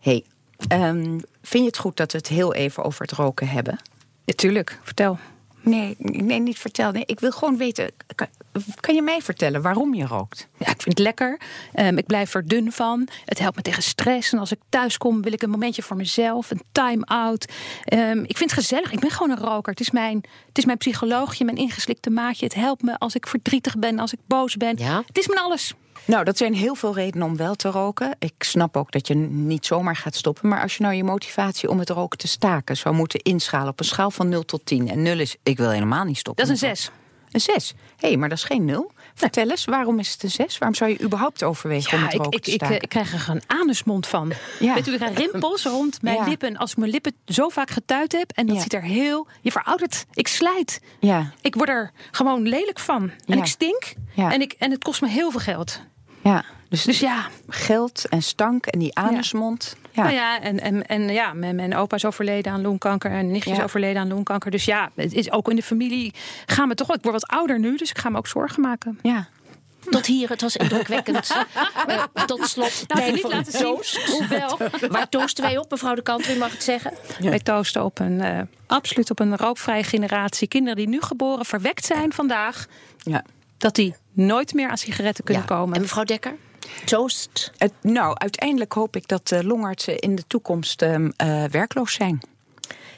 hey, 0.00 0.24
ehm, 0.68 1.02
vind 1.42 1.62
je 1.64 1.64
het 1.64 1.78
goed 1.78 1.96
dat 1.96 2.12
we 2.12 2.18
het 2.18 2.28
heel 2.28 2.54
even 2.54 2.84
over 2.84 3.00
het 3.02 3.12
roken 3.12 3.48
hebben? 3.48 3.78
Natuurlijk, 4.24 4.78
vertel. 4.82 5.18
Nee, 5.60 5.94
nee, 5.98 6.40
niet 6.40 6.58
vertel. 6.58 6.92
Nee, 6.92 7.02
ik 7.06 7.20
wil 7.20 7.30
gewoon 7.30 7.56
weten, 7.56 7.90
kan, 8.14 8.26
kan 8.80 8.94
je 8.94 9.02
mij 9.02 9.22
vertellen 9.22 9.62
waarom 9.62 9.94
je 9.94 10.06
rookt? 10.06 10.48
Ja, 10.58 10.66
ik 10.66 10.82
vind 10.82 10.98
het 10.98 10.98
lekker. 10.98 11.40
Ehm, 11.72 11.96
ik 11.96 12.06
blijf 12.06 12.34
er 12.34 12.48
dun 12.48 12.72
van. 12.72 13.08
Het 13.24 13.38
helpt 13.38 13.56
me 13.56 13.62
tegen 13.62 13.82
stress. 13.82 14.32
En 14.32 14.38
als 14.38 14.52
ik 14.52 14.58
thuis 14.68 14.98
kom, 14.98 15.22
wil 15.22 15.32
ik 15.32 15.42
een 15.42 15.50
momentje 15.50 15.82
voor 15.82 15.96
mezelf. 15.96 16.50
Een 16.50 16.62
time-out. 16.72 17.52
Ehm, 17.84 18.18
ik 18.18 18.36
vind 18.36 18.50
het 18.50 18.60
gezellig. 18.60 18.92
Ik 18.92 19.00
ben 19.00 19.10
gewoon 19.10 19.30
een 19.30 19.44
roker. 19.44 19.70
Het 19.70 19.80
is, 19.80 19.90
mijn, 19.90 20.16
het 20.48 20.58
is 20.58 20.64
mijn 20.64 20.78
psycholoogje, 20.78 21.44
mijn 21.44 21.56
ingeslikte 21.56 22.10
maatje. 22.10 22.44
Het 22.44 22.54
helpt 22.54 22.82
me 22.82 22.98
als 22.98 23.14
ik 23.14 23.26
verdrietig 23.26 23.78
ben, 23.78 23.98
als 23.98 24.12
ik 24.12 24.18
boos 24.26 24.56
ben. 24.56 24.76
Ja. 24.76 25.02
Het 25.06 25.18
is 25.18 25.26
mijn 25.26 25.40
alles. 25.40 25.74
Nou, 26.04 26.24
dat 26.24 26.36
zijn 26.36 26.54
heel 26.54 26.74
veel 26.74 26.94
redenen 26.94 27.26
om 27.26 27.36
wel 27.36 27.54
te 27.54 27.68
roken. 27.70 28.16
Ik 28.18 28.34
snap 28.38 28.76
ook 28.76 28.92
dat 28.92 29.06
je 29.06 29.14
niet 29.14 29.66
zomaar 29.66 29.96
gaat 29.96 30.14
stoppen. 30.14 30.48
Maar 30.48 30.62
als 30.62 30.76
je 30.76 30.82
nou 30.82 30.94
je 30.94 31.04
motivatie 31.04 31.68
om 31.70 31.78
het 31.78 31.90
roken 31.90 32.18
te 32.18 32.28
staken 32.28 32.76
zou 32.76 32.94
moeten 32.94 33.20
inschalen 33.20 33.68
op 33.68 33.78
een 33.80 33.84
schaal 33.86 34.10
van 34.10 34.28
0 34.28 34.44
tot 34.44 34.66
10. 34.66 34.88
En 34.90 35.02
0 35.02 35.18
is, 35.18 35.36
ik 35.42 35.56
wil 35.56 35.70
helemaal 35.70 36.04
niet 36.04 36.18
stoppen. 36.18 36.44
Dat 36.46 36.54
is 36.54 36.62
een 36.62 36.68
met 36.68 36.78
zes. 36.78 36.86
roken. 36.88 37.06
Een 37.32 37.40
6. 37.40 37.74
Hé, 37.96 38.08
hey, 38.08 38.16
maar 38.16 38.28
dat 38.28 38.38
is 38.38 38.44
geen 38.44 38.64
0. 38.64 38.90
Vertel 39.14 39.50
eens, 39.50 39.64
waarom 39.64 39.98
is 39.98 40.12
het 40.12 40.22
een 40.22 40.30
6? 40.30 40.58
Waarom 40.58 40.76
zou 40.76 40.90
je 40.90 41.00
überhaupt 41.02 41.42
overwegen 41.42 41.98
om 41.98 42.04
het 42.04 42.12
ik, 42.14 42.18
roken 42.20 42.38
ik, 42.38 42.44
te 42.44 42.50
ik, 42.50 42.56
staken? 42.56 42.76
eh, 42.76 42.82
ik 42.82 42.88
krijg 42.88 43.12
er 43.28 43.34
een 43.34 43.42
anusmond 43.46 44.06
van. 44.06 44.32
Ja. 44.58 44.74
Weet 44.74 44.86
u, 44.88 44.92
ik 44.92 44.98
krijg 44.98 45.16
rimpels 45.18 45.64
rond 45.64 46.02
mijn 46.02 46.16
Ja. 46.16 46.24
lippen. 46.28 46.56
Als 46.56 46.70
ik 46.70 46.76
mijn 46.76 46.90
lippen 46.90 47.12
zo 47.26 47.48
vaak 47.48 47.70
getuit 47.70 48.12
heb. 48.12 48.30
En 48.34 48.46
dat 48.46 48.56
Ja. 48.56 48.62
ziet 48.62 48.72
er 48.74 48.82
heel... 48.82 49.26
Je 49.40 49.50
veroudert. 49.52 50.04
Ik 50.12 50.28
slijt. 50.28 50.80
ja, 51.00 51.32
Ik 51.40 51.54
word 51.54 51.68
er 51.68 51.90
gewoon 52.10 52.42
lelijk 52.48 52.78
van. 52.78 53.10
En 53.26 53.38
ik 53.38 53.46
stink. 53.46 53.92
Ja. 54.14 54.32
En, 54.32 54.40
ik, 54.40 54.52
en 54.58 54.70
het 54.70 54.84
kost 54.84 55.00
me 55.00 55.08
heel 55.08 55.30
veel 55.30 55.40
geld. 55.40 55.80
Ja. 56.28 56.44
Dus, 56.68 56.82
Dus 56.82 57.00
ja, 57.00 57.26
geld 57.48 58.04
en 58.08 58.22
stank 58.22 58.66
en 58.66 58.78
die 58.78 58.96
anusmond. 58.96 59.76
Ja. 59.92 60.02
Nou 60.02 60.14
ja, 60.14 60.40
en, 60.40 60.60
en, 60.60 60.86
en 60.86 61.08
ja, 61.08 61.32
mijn, 61.32 61.56
mijn 61.56 61.76
opa 61.76 61.96
is 61.96 62.04
overleden 62.04 62.52
aan 62.52 62.62
longkanker 62.62 63.10
en 63.10 63.30
nichtje 63.30 63.50
is 63.50 63.56
Ja. 63.56 63.62
overleden 63.62 64.02
aan 64.02 64.08
longkanker. 64.08 64.50
Dus 64.50 64.64
ja, 64.64 64.90
het 64.94 65.12
is 65.12 65.30
ook 65.32 65.50
in 65.50 65.56
de 65.56 65.62
familie 65.62 66.14
gaan 66.46 66.68
we 66.68 66.74
toch. 66.74 66.94
Ik 66.94 67.02
word 67.02 67.14
wat 67.14 67.26
ouder 67.26 67.58
nu, 67.58 67.76
dus 67.76 67.90
ik 67.90 67.98
ga 67.98 68.08
me 68.08 68.18
ook 68.18 68.26
zorgen 68.26 68.62
maken. 68.62 68.98
ja. 69.02 69.28
Tot 69.90 70.06
hier, 70.06 70.28
het 70.28 70.40
was 70.40 70.56
indrukwekkend. 70.56 71.34
Eh, 71.86 72.02
tot 72.26 72.46
slot, 72.48 72.84
Nou, 72.86 73.00
tijd 73.00 73.12
niet 73.12 73.20
voor 73.20 73.30
laten 73.30 73.52
zien. 73.52 73.62
toast. 73.62 74.04
Hoewel, 74.06 74.58
Waar 74.90 75.08
toosten 75.08 75.44
wij 75.44 75.58
op, 75.58 75.70
mevrouw 75.70 75.94
de 75.94 76.02
Kanter? 76.02 76.34
U 76.34 76.38
mag 76.38 76.52
het 76.52 76.62
zeggen. 76.62 76.92
wij 77.20 77.38
toosten 77.38 77.84
op 77.84 77.98
een, 77.98 78.20
eh, 78.20 78.40
absoluut 78.66 79.10
op 79.10 79.20
een 79.20 79.36
rookvrije 79.36 79.82
generatie. 79.84 80.48
Kinderen 80.48 80.76
die 80.76 80.88
nu 80.88 81.00
geboren, 81.00 81.44
verwekt 81.44 81.84
zijn 81.84 82.12
vandaag, 82.12 82.66
ja. 82.98 83.24
dat 83.58 83.74
die 83.74 83.94
nooit 84.18 84.54
meer 84.54 84.68
aan 84.68 84.78
sigaretten 84.78 85.24
kunnen 85.24 85.42
Ja. 85.48 85.54
komen. 85.54 85.74
En 85.74 85.80
mevrouw 85.80 86.04
Dekker? 86.04 86.34
Toast. 86.84 87.52
Het, 87.58 87.72
nou, 87.82 88.14
uiteindelijk 88.18 88.72
hoop 88.72 88.96
ik 88.96 89.08
dat 89.08 89.28
de 89.28 89.44
longartsen 89.44 89.98
in 89.98 90.14
de 90.14 90.24
toekomst 90.26 90.82
ehm, 90.82 91.10
eh, 91.16 91.44
werkloos 91.44 91.92
zijn. 91.94 92.20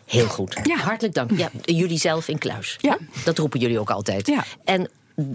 Heel 0.06 0.26
goed. 0.26 0.54
Hartelijk 0.82 1.14
dank. 1.14 1.30
Ja, 1.36 1.50
jullie 1.62 1.98
zelf 1.98 2.28
in 2.28 2.38
kluis. 2.38 2.76
Ja. 2.80 2.98
Dat 3.24 3.38
roepen 3.38 3.60
jullie 3.60 3.78
ook 3.80 3.90
altijd. 3.90 4.26
Ja. 4.26 4.44
En 4.64 4.90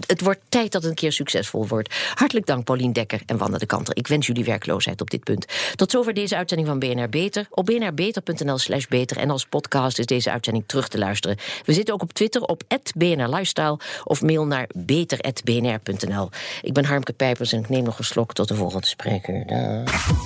het 0.06 0.20
wordt 0.20 0.40
tijd 0.48 0.72
dat 0.72 0.82
het 0.82 0.90
een 0.90 0.96
keer 0.96 1.12
succesvol 1.12 1.66
wordt. 1.66 1.94
Hartelijk 2.14 2.46
dank 2.46 2.64
Paulien 2.64 2.92
Dekker 2.92 3.20
en 3.26 3.36
Wanda 3.36 3.58
de 3.58 3.66
Kanter. 3.66 3.96
Ik 3.96 4.06
wens 4.06 4.26
jullie 4.26 4.44
werkloosheid 4.44 5.00
op 5.00 5.10
dit 5.10 5.24
punt. 5.24 5.46
Tot 5.74 5.90
zover 5.90 6.14
deze 6.14 6.36
uitzending 6.36 6.68
van 6.68 6.78
BNR 6.78 7.08
Beter. 7.08 7.46
Op 7.50 7.66
bnrbeter.nl 7.66 8.58
slash 8.58 8.86
beter. 8.86 9.16
En 9.16 9.30
als 9.30 9.46
podcast 9.46 9.98
is 9.98 10.06
deze 10.06 10.30
uitzending 10.30 10.64
terug 10.66 10.88
te 10.88 10.98
luisteren. 10.98 11.36
We 11.64 11.72
zitten 11.72 11.94
ook 11.94 12.02
op 12.02 12.12
Twitter 12.12 12.42
op 12.42 12.62
BNR 12.96 13.28
Lifestyle. 13.28 13.78
Of 14.04 14.22
mail 14.22 14.46
naar 14.46 14.68
beter.bnr.nl. 14.74 16.30
Ik 16.62 16.72
ben 16.72 16.84
Harmke 16.84 17.12
Pijpers 17.12 17.52
en 17.52 17.60
ik 17.60 17.68
neem 17.68 17.84
nog 17.84 17.98
een 17.98 18.04
slok 18.04 18.32
tot 18.32 18.48
de 18.48 18.54
volgende 18.54 18.86
spreker. 18.86 19.44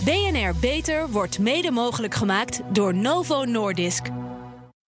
BNR 0.05 0.55
Beter 0.61 1.09
wordt 1.11 1.39
mede 1.39 1.71
mogelijk 1.71 2.15
gemaakt 2.15 2.61
door 2.73 2.95
Novo 2.95 3.45
Nordisk. 3.45 4.07